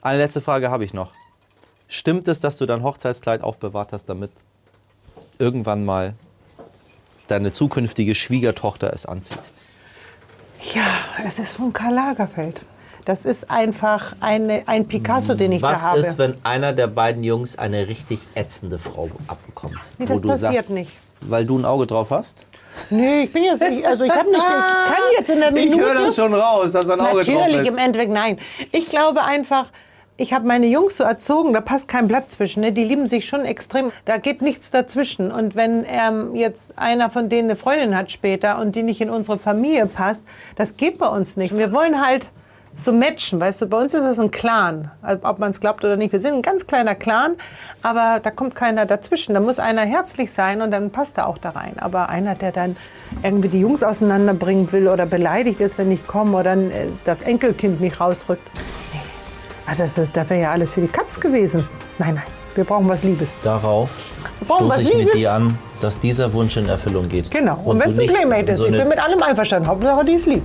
eine 0.02 0.18
letzte 0.18 0.40
Frage 0.40 0.70
habe 0.70 0.84
ich 0.84 0.94
noch. 0.94 1.12
Stimmt 1.86 2.28
es, 2.28 2.40
dass 2.40 2.56
du 2.58 2.66
dein 2.66 2.82
Hochzeitskleid 2.82 3.42
aufbewahrt 3.42 3.92
hast, 3.92 4.06
damit 4.08 4.30
irgendwann 5.38 5.84
mal 5.84 6.14
deine 7.28 7.52
zukünftige 7.52 8.14
Schwiegertochter 8.14 8.92
es 8.92 9.06
anzieht? 9.06 9.38
Ja, 10.74 10.82
es 11.26 11.38
ist 11.38 11.52
von 11.52 11.72
Karl 11.72 11.94
Lagerfeld. 11.94 12.62
Das 13.08 13.24
ist 13.24 13.50
einfach 13.50 14.14
eine, 14.20 14.64
ein 14.66 14.86
Picasso, 14.86 15.32
den 15.32 15.52
ich 15.52 15.62
Was 15.62 15.84
da 15.84 15.88
habe. 15.92 15.98
ist, 16.00 16.18
wenn 16.18 16.34
einer 16.44 16.74
der 16.74 16.88
beiden 16.88 17.24
Jungs 17.24 17.56
eine 17.58 17.88
richtig 17.88 18.18
ätzende 18.34 18.78
Frau 18.78 19.08
abbekommt? 19.26 19.78
Nee, 19.96 20.04
das 20.04 20.20
passiert 20.20 20.68
nicht. 20.68 20.92
Weil 21.22 21.46
du 21.46 21.56
ein 21.56 21.64
Auge 21.64 21.86
drauf 21.86 22.10
hast? 22.10 22.48
Nee, 22.90 23.22
ich 23.22 23.32
bin 23.32 23.44
jetzt 23.44 23.66
nicht, 23.66 23.86
also 23.86 24.04
ich 24.04 24.10
habe 24.12 24.28
nicht, 24.28 24.36
ich 24.36 24.92
kann 24.94 25.02
jetzt 25.16 25.30
in 25.30 25.40
der 25.40 25.56
Ich 25.56 25.70
Minute. 25.70 25.86
höre 25.86 25.94
das 25.94 26.16
schon 26.16 26.34
raus, 26.34 26.72
dass 26.72 26.90
ein 26.90 27.00
Auge 27.00 27.24
drauf 27.24 27.34
Natürlich, 27.34 27.62
ist. 27.62 27.68
im 27.68 27.78
Endeffekt 27.78 28.12
nein. 28.12 28.38
Ich 28.72 28.90
glaube 28.90 29.24
einfach, 29.24 29.68
ich 30.18 30.34
habe 30.34 30.46
meine 30.46 30.66
Jungs 30.66 30.98
so 30.98 31.04
erzogen, 31.04 31.54
da 31.54 31.62
passt 31.62 31.88
kein 31.88 32.08
Blatt 32.08 32.30
zwischen. 32.30 32.60
Ne? 32.60 32.72
Die 32.72 32.84
lieben 32.84 33.06
sich 33.06 33.24
schon 33.26 33.46
extrem. 33.46 33.90
Da 34.04 34.18
geht 34.18 34.42
nichts 34.42 34.70
dazwischen. 34.70 35.32
Und 35.32 35.56
wenn 35.56 35.86
ähm, 35.88 36.34
jetzt 36.34 36.76
einer 36.76 37.08
von 37.08 37.30
denen 37.30 37.48
eine 37.48 37.56
Freundin 37.56 37.96
hat 37.96 38.10
später 38.10 38.58
und 38.58 38.76
die 38.76 38.82
nicht 38.82 39.00
in 39.00 39.08
unsere 39.08 39.38
Familie 39.38 39.86
passt, 39.86 40.24
das 40.56 40.76
geht 40.76 40.98
bei 40.98 41.08
uns 41.08 41.38
nicht. 41.38 41.56
Wir 41.56 41.72
wollen 41.72 42.04
halt 42.04 42.28
so 42.76 42.92
matchen, 42.92 43.40
weißt 43.40 43.62
du, 43.62 43.66
bei 43.66 43.78
uns 43.78 43.94
ist 43.94 44.04
es 44.04 44.20
ein 44.20 44.30
Clan, 44.30 44.90
ob 45.22 45.38
man 45.38 45.50
es 45.50 45.60
glaubt 45.60 45.84
oder 45.84 45.96
nicht. 45.96 46.12
Wir 46.12 46.20
sind 46.20 46.34
ein 46.34 46.42
ganz 46.42 46.66
kleiner 46.66 46.94
Clan, 46.94 47.36
aber 47.82 48.20
da 48.22 48.30
kommt 48.30 48.54
keiner 48.54 48.86
dazwischen. 48.86 49.34
Da 49.34 49.40
muss 49.40 49.58
einer 49.58 49.82
herzlich 49.82 50.32
sein 50.32 50.62
und 50.62 50.70
dann 50.70 50.90
passt 50.90 51.18
er 51.18 51.26
auch 51.26 51.38
da 51.38 51.50
rein. 51.50 51.74
Aber 51.78 52.08
einer, 52.08 52.34
der 52.34 52.52
dann 52.52 52.76
irgendwie 53.22 53.48
die 53.48 53.60
Jungs 53.60 53.82
auseinanderbringen 53.82 54.70
will 54.72 54.88
oder 54.88 55.06
beleidigt 55.06 55.60
ist, 55.60 55.78
wenn 55.78 55.90
ich 55.90 56.06
komme 56.06 56.36
oder 56.36 56.52
äh, 56.52 56.88
das 57.04 57.22
Enkelkind 57.22 57.80
nicht 57.80 58.00
rausrückt. 58.00 58.48
Nee. 58.92 59.00
Also 59.66 59.82
das, 59.82 59.94
das, 59.94 60.12
das 60.12 60.30
wäre 60.30 60.42
ja 60.42 60.50
alles 60.52 60.70
für 60.70 60.80
die 60.80 60.88
Katz 60.88 61.18
gewesen. 61.18 61.66
Nein, 61.98 62.14
nein, 62.14 62.24
wir 62.54 62.64
brauchen 62.64 62.88
was 62.88 63.02
Liebes. 63.02 63.36
Darauf 63.42 63.90
stoße 64.44 64.82
ich 64.82 65.04
mit 65.04 65.14
dir 65.14 65.34
an, 65.34 65.58
dass 65.80 66.00
dieser 66.00 66.32
Wunsch 66.32 66.56
in 66.56 66.68
Erfüllung 66.68 67.08
geht. 67.08 67.30
Genau. 67.30 67.60
Und, 67.64 67.78
du 67.78 67.84
wenn 67.84 67.90
es 67.90 67.98
ein 67.98 68.06
Playmate 68.06 68.52
ist, 68.52 68.60
so 68.60 68.66
ich 68.66 68.72
bin 68.72 68.88
mit 68.88 68.98
allem 68.98 69.22
einverstanden. 69.22 69.68
Hauptsache, 69.68 70.04
die 70.04 70.12
ist 70.12 70.26
lieb. 70.26 70.42